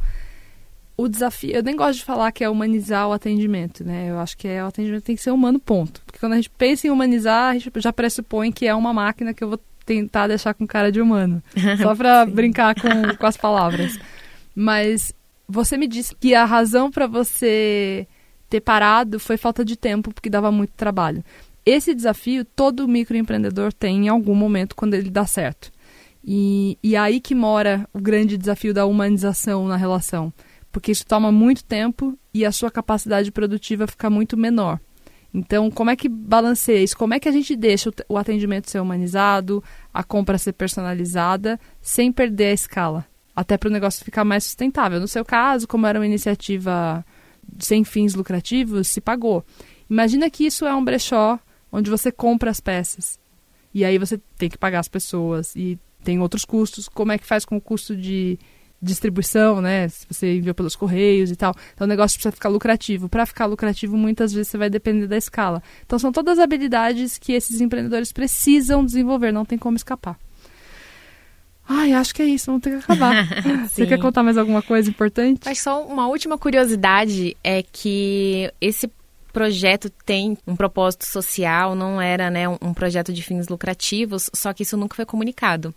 o 0.96 1.08
desafio, 1.08 1.52
eu 1.52 1.62
nem 1.62 1.76
gosto 1.76 1.98
de 1.98 2.04
falar 2.04 2.32
que 2.32 2.42
é 2.42 2.48
humanizar 2.48 3.06
o 3.06 3.12
atendimento, 3.12 3.84
né? 3.84 4.10
Eu 4.10 4.18
acho 4.18 4.36
que 4.36 4.48
é, 4.48 4.64
o 4.64 4.68
atendimento 4.68 5.04
tem 5.04 5.14
que 5.14 5.22
ser 5.22 5.30
humano, 5.30 5.60
ponto. 5.60 6.00
Porque 6.06 6.18
quando 6.18 6.32
a 6.32 6.36
gente 6.36 6.48
pensa 6.48 6.86
em 6.86 6.90
humanizar, 6.90 7.50
a 7.50 7.52
gente 7.58 7.70
já 7.76 7.92
pressupõe 7.92 8.50
que 8.50 8.66
é 8.66 8.74
uma 8.74 8.94
máquina 8.94 9.34
que 9.34 9.44
eu 9.44 9.48
vou 9.48 9.60
tentar 9.84 10.26
deixar 10.26 10.54
com 10.54 10.66
cara 10.66 10.90
de 10.90 11.00
humano. 11.00 11.42
Só 11.82 11.94
para 11.94 12.24
brincar 12.24 12.74
com, 12.74 13.14
com 13.14 13.26
as 13.26 13.36
palavras. 13.36 13.98
Mas 14.54 15.12
você 15.46 15.76
me 15.76 15.86
disse 15.86 16.14
que 16.14 16.34
a 16.34 16.46
razão 16.46 16.90
para 16.90 17.06
você 17.06 18.06
ter 18.48 18.60
parado 18.60 19.20
foi 19.20 19.36
falta 19.36 19.62
de 19.64 19.76
tempo, 19.76 20.14
porque 20.14 20.30
dava 20.30 20.50
muito 20.50 20.72
trabalho. 20.76 21.22
Esse 21.64 21.94
desafio 21.94 22.42
todo 22.44 22.88
microempreendedor 22.88 23.70
tem 23.72 24.06
em 24.06 24.08
algum 24.08 24.34
momento 24.34 24.74
quando 24.74 24.94
ele 24.94 25.10
dá 25.10 25.26
certo. 25.26 25.70
E, 26.24 26.78
e 26.82 26.96
aí 26.96 27.20
que 27.20 27.34
mora 27.34 27.86
o 27.92 28.00
grande 28.00 28.38
desafio 28.38 28.72
da 28.72 28.86
humanização 28.86 29.68
na 29.68 29.76
relação 29.76 30.32
porque 30.76 30.92
isso 30.92 31.06
toma 31.06 31.32
muito 31.32 31.64
tempo 31.64 32.18
e 32.34 32.44
a 32.44 32.52
sua 32.52 32.70
capacidade 32.70 33.32
produtiva 33.32 33.86
fica 33.86 34.10
muito 34.10 34.36
menor. 34.36 34.78
Então, 35.32 35.70
como 35.70 35.88
é 35.88 35.96
que 35.96 36.06
balanceia 36.06 36.84
isso? 36.84 36.94
Como 36.98 37.14
é 37.14 37.18
que 37.18 37.30
a 37.30 37.32
gente 37.32 37.56
deixa 37.56 37.90
o 38.06 38.18
atendimento 38.18 38.70
ser 38.70 38.78
humanizado, 38.78 39.64
a 39.92 40.04
compra 40.04 40.36
ser 40.36 40.52
personalizada, 40.52 41.58
sem 41.80 42.12
perder 42.12 42.48
a 42.48 42.52
escala? 42.52 43.06
até 43.34 43.56
para 43.58 43.68
o 43.68 43.72
negócio 43.72 44.04
ficar 44.04 44.24
mais 44.24 44.44
sustentável. 44.44 44.98
No 44.98 45.06
seu 45.06 45.22
caso, 45.24 45.66
como 45.66 45.86
era 45.86 45.98
uma 45.98 46.06
iniciativa 46.06 47.04
sem 47.58 47.84
fins 47.84 48.14
lucrativos, 48.14 48.88
se 48.88 49.00
pagou. 49.00 49.44
Imagina 49.88 50.30
que 50.30 50.46
isso 50.46 50.66
é 50.66 50.74
um 50.74 50.82
brechó 50.82 51.38
onde 51.70 51.90
você 51.90 52.10
compra 52.10 52.50
as 52.50 52.60
peças. 52.60 53.20
E 53.74 53.82
aí 53.82 53.98
você 53.98 54.18
tem 54.38 54.48
que 54.48 54.56
pagar 54.56 54.80
as 54.80 54.88
pessoas 54.88 55.54
e 55.54 55.78
tem 56.02 56.18
outros 56.18 56.44
custos. 56.46 56.88
Como 56.88 57.12
é 57.12 57.18
que 57.18 57.26
faz 57.26 57.44
com 57.44 57.58
o 57.58 57.60
custo 57.60 57.94
de 57.94 58.38
distribuição, 58.80 59.60
né? 59.60 59.88
Se 59.88 60.06
você 60.08 60.36
envia 60.36 60.54
pelos 60.54 60.76
correios 60.76 61.30
e 61.30 61.36
tal. 61.36 61.54
Então 61.74 61.86
o 61.86 61.88
negócio 61.88 62.16
precisa 62.16 62.32
ficar 62.32 62.48
lucrativo. 62.48 63.08
Para 63.08 63.26
ficar 63.26 63.46
lucrativo, 63.46 63.96
muitas 63.96 64.32
vezes 64.32 64.48
você 64.48 64.58
vai 64.58 64.70
depender 64.70 65.06
da 65.06 65.16
escala. 65.16 65.62
Então 65.84 65.98
são 65.98 66.12
todas 66.12 66.38
habilidades 66.38 67.18
que 67.18 67.32
esses 67.32 67.60
empreendedores 67.60 68.12
precisam 68.12 68.84
desenvolver, 68.84 69.32
não 69.32 69.44
tem 69.44 69.58
como 69.58 69.76
escapar. 69.76 70.18
Ai, 71.68 71.92
acho 71.92 72.14
que 72.14 72.22
é 72.22 72.26
isso, 72.26 72.46
vamos 72.46 72.62
ter 72.62 72.70
que 72.70 72.76
acabar. 72.76 73.26
Você 73.68 73.86
quer 73.86 73.98
contar 73.98 74.22
mais 74.22 74.38
alguma 74.38 74.62
coisa 74.62 74.88
importante? 74.88 75.40
Mas 75.44 75.58
só 75.58 75.84
uma 75.84 76.06
última 76.06 76.38
curiosidade 76.38 77.36
é 77.42 77.60
que 77.60 78.52
esse 78.60 78.88
projeto 79.32 79.90
tem 79.90 80.38
um 80.46 80.54
propósito 80.54 81.04
social, 81.04 81.74
não 81.74 82.00
era 82.00 82.30
né, 82.30 82.48
um 82.48 82.72
projeto 82.72 83.12
de 83.12 83.22
fins 83.22 83.48
lucrativos, 83.48 84.30
só 84.32 84.52
que 84.52 84.62
isso 84.62 84.76
nunca 84.76 84.94
foi 84.94 85.04
comunicado. 85.04 85.74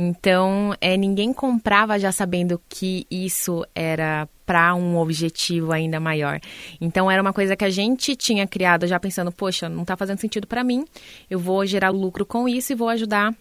Então, 0.00 0.72
é, 0.80 0.96
ninguém 0.96 1.32
comprava 1.32 1.98
já 1.98 2.12
sabendo 2.12 2.60
que 2.68 3.04
isso 3.10 3.66
era 3.74 4.28
para 4.46 4.72
um 4.72 4.96
objetivo 4.96 5.72
ainda 5.72 5.98
maior. 5.98 6.38
Então, 6.80 7.10
era 7.10 7.20
uma 7.20 7.32
coisa 7.32 7.56
que 7.56 7.64
a 7.64 7.70
gente 7.70 8.14
tinha 8.14 8.46
criado 8.46 8.86
já 8.86 9.00
pensando, 9.00 9.32
poxa, 9.32 9.68
não 9.68 9.82
está 9.82 9.96
fazendo 9.96 10.20
sentido 10.20 10.46
para 10.46 10.62
mim, 10.62 10.84
eu 11.28 11.40
vou 11.40 11.66
gerar 11.66 11.90
lucro 11.90 12.24
com 12.24 12.48
isso 12.48 12.72
e 12.72 12.76
vou 12.76 12.88
ajudar 12.88 13.34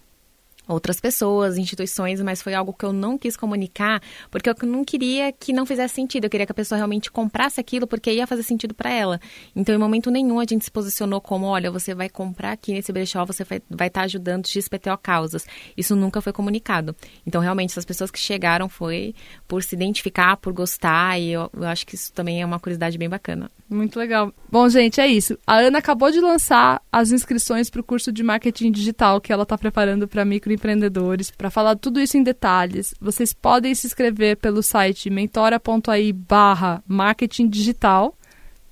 outras 0.68 1.00
pessoas, 1.00 1.58
instituições, 1.58 2.22
mas 2.22 2.42
foi 2.42 2.54
algo 2.54 2.74
que 2.74 2.86
eu 2.86 2.94
não 2.94 3.18
quis 3.18 3.38
comunicar, 3.38 4.02
porque 4.30 4.50
eu 4.50 4.56
não 4.64 4.84
queria 4.84 5.32
que 5.32 5.54
não 5.54 5.66
fizesse 5.66 5.96
sentido. 5.96 6.26
Eu 6.26 6.30
queria 6.30 6.46
que 6.46 6.52
a 6.52 6.56
pessoa 6.56 6.78
realmente 6.78 7.12
comprasse 7.12 7.60
aquilo 7.60 7.88
porque 7.88 8.12
ia 8.12 8.28
fazer 8.28 8.44
sentido 8.44 8.74
para 8.74 8.92
ela. 8.92 9.20
Então, 9.56 9.74
em 9.74 9.78
momento 9.78 10.12
nenhum 10.12 10.40
a 10.40 10.46
gente 10.46 10.66
se 10.66 10.72
posicionou 10.72 11.22
como, 11.22 11.46
olha, 11.46 11.72
você 11.72 11.94
vai 11.94 12.10
comprar 12.10 12.52
aqui 12.52 12.74
nesse 12.74 12.92
brechó, 12.92 13.26
você 13.26 13.44
vai 13.44 13.60
estar 13.60 13.90
tá 13.90 14.02
ajudando 14.02 14.48
XPTO 14.48 14.98
causas. 15.02 15.46
Isso 15.76 15.96
nunca 15.96 16.22
foi 16.22 16.34
comunicado. 16.34 16.96
Então, 17.26 17.42
realmente, 17.42 17.72
essas 17.72 17.86
pessoas 17.86 18.12
que 18.12 18.20
chegaram 18.20 18.68
foi 18.68 19.16
por 19.48 19.64
se 19.64 19.76
identificar, 19.76 20.38
por 20.38 20.54
gostar, 20.54 21.20
e 21.20 21.32
eu, 21.32 21.50
eu 21.54 21.68
acho 21.68 21.86
que 21.86 21.96
isso 21.96 22.12
também 22.14 22.42
é 22.42 22.46
uma 22.46 22.60
curiosidade 22.60 22.98
bem 22.98 23.10
bacana. 23.10 23.50
Muito 23.70 24.00
legal. 24.00 24.34
Bom, 24.50 24.70
gente, 24.70 25.02
é 25.02 25.08
isso. 25.08 25.38
A 25.46 25.58
Ana 25.58 25.80
acabou 25.80 26.10
de 26.10 26.22
lançar 26.22 26.82
as 26.92 27.12
inscrições 27.12 27.70
para 27.70 27.82
o 27.82 27.84
curso 27.84 28.12
de 28.12 28.24
marketing 28.24 28.72
digital 28.72 29.20
que 29.20 29.32
ela 29.32 29.44
está 29.44 29.58
preparando 29.58 30.08
para 30.08 30.24
microempreendedores. 30.58 31.32
Para 31.32 31.50
falar 31.50 31.76
tudo 31.76 32.00
isso 32.00 32.18
em 32.18 32.24
detalhes, 32.24 32.94
vocês 33.00 33.32
podem 33.32 33.74
se 33.74 33.88
inscrever 33.88 34.38
pelo 34.38 34.62
site 34.62 35.10
mentora.ai 35.10 36.12
barra 36.12 36.84
marketing 36.88 37.48
digital 37.48 38.16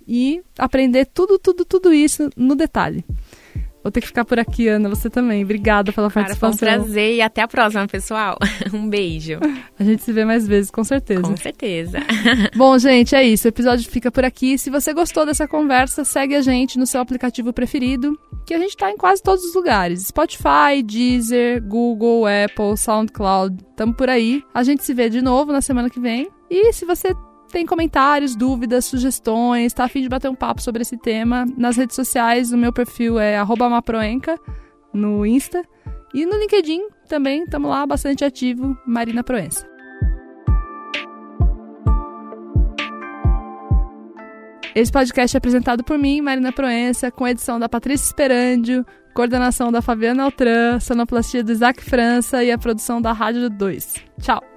e 0.08 0.42
aprender 0.58 1.06
tudo, 1.06 1.40
tudo, 1.40 1.64
tudo 1.64 1.94
isso 1.94 2.30
no 2.36 2.56
detalhe. 2.56 3.06
Vou 3.86 3.92
ter 3.92 4.02
que 4.02 4.08
ficar 4.08 4.26
por 4.26 4.40
aqui, 4.40 4.68
Ana. 4.68 4.90
Você 4.90 5.12
também. 5.12 5.44
Obrigada 5.44 5.94
pela 5.94 6.10
Cara, 6.10 6.26
participação. 6.26 6.58
Foi 6.58 6.68
um 6.68 6.82
prazer 6.82 7.14
e 7.18 7.22
até 7.22 7.44
a 7.44 7.48
próxima, 7.48 7.86
pessoal. 7.86 8.36
Um 8.74 8.90
beijo. 8.90 9.38
A 9.78 9.84
gente 9.84 10.02
se 10.02 10.12
vê 10.12 10.26
mais 10.26 10.48
vezes, 10.48 10.72
com 10.72 10.84
certeza. 10.84 11.22
Com 11.22 11.38
certeza. 11.38 12.00
Bom, 12.58 12.76
gente, 12.80 13.16
é 13.16 13.24
isso. 13.24 13.48
O 13.48 13.50
episódio 13.50 13.88
fica 13.88 14.12
por 14.12 14.26
aqui. 14.26 14.58
Se 14.58 14.72
você 14.72 14.92
gostou 14.92 15.24
dessa 15.24 15.48
conversa, 15.48 16.04
segue 16.04 16.34
a 16.34 16.42
gente 16.42 16.80
no 16.80 16.88
seu 16.88 17.00
aplicativo 17.00 17.54
preferido, 17.54 18.20
que 18.44 18.56
a 18.56 18.58
gente 18.58 18.72
está 18.72 18.90
em 18.90 18.98
quase 18.98 19.22
todos 19.22 19.44
os 19.46 19.54
lugares. 19.54 20.08
Spotify, 20.08 20.82
Deezer, 20.84 21.64
Google, 21.64 22.26
Apple, 22.26 22.76
SoundCloud. 22.76 23.56
Tamo 23.76 23.94
por 23.94 24.10
aí. 24.10 24.42
A 24.52 24.64
gente 24.64 24.84
se 24.84 24.96
vê 24.96 25.12
de 25.12 25.22
novo 25.22 25.52
na 25.52 25.62
semana 25.62 25.92
que 25.92 26.00
vem. 26.00 26.28
E 26.50 26.74
se 26.74 26.86
você 26.86 27.14
tem 27.56 27.66
comentários, 27.66 28.36
dúvidas, 28.36 28.84
sugestões, 28.84 29.72
tá 29.72 29.86
afim 29.86 30.02
de 30.02 30.10
bater 30.10 30.30
um 30.30 30.36
papo 30.36 30.62
sobre 30.62 30.82
esse 30.82 30.98
tema, 30.98 31.46
nas 31.58 31.78
redes 31.78 31.96
sociais, 31.96 32.52
o 32.52 32.58
meu 32.58 32.74
perfil 32.74 33.18
é 33.18 33.42
maproenca 33.70 34.38
no 34.94 35.26
Insta. 35.26 35.64
E 36.14 36.26
no 36.26 36.38
LinkedIn 36.38 36.82
também, 37.08 37.44
estamos 37.44 37.70
lá 37.70 37.86
bastante 37.86 38.26
ativo, 38.26 38.78
Marina 38.86 39.24
Proença. 39.24 39.66
Esse 44.76 44.92
podcast 44.92 45.38
é 45.38 45.40
apresentado 45.40 45.82
por 45.82 45.98
mim, 45.98 46.20
Marina 46.20 46.52
Proença, 46.52 47.10
com 47.10 47.26
edição 47.26 47.58
da 47.58 47.70
Patrícia 47.70 48.04
Esperandio, 48.04 48.86
coordenação 49.14 49.72
da 49.72 49.82
Fabiana 49.82 50.26
Altran, 50.26 50.82
sonoplastia 50.82 51.42
do 51.42 51.54
Isaac 51.54 51.82
França 51.82 52.44
e 52.44 52.52
a 52.52 52.58
produção 52.58 53.02
da 53.02 53.14
Rádio 53.14 53.50
2. 53.50 53.94
Tchau! 54.20 54.55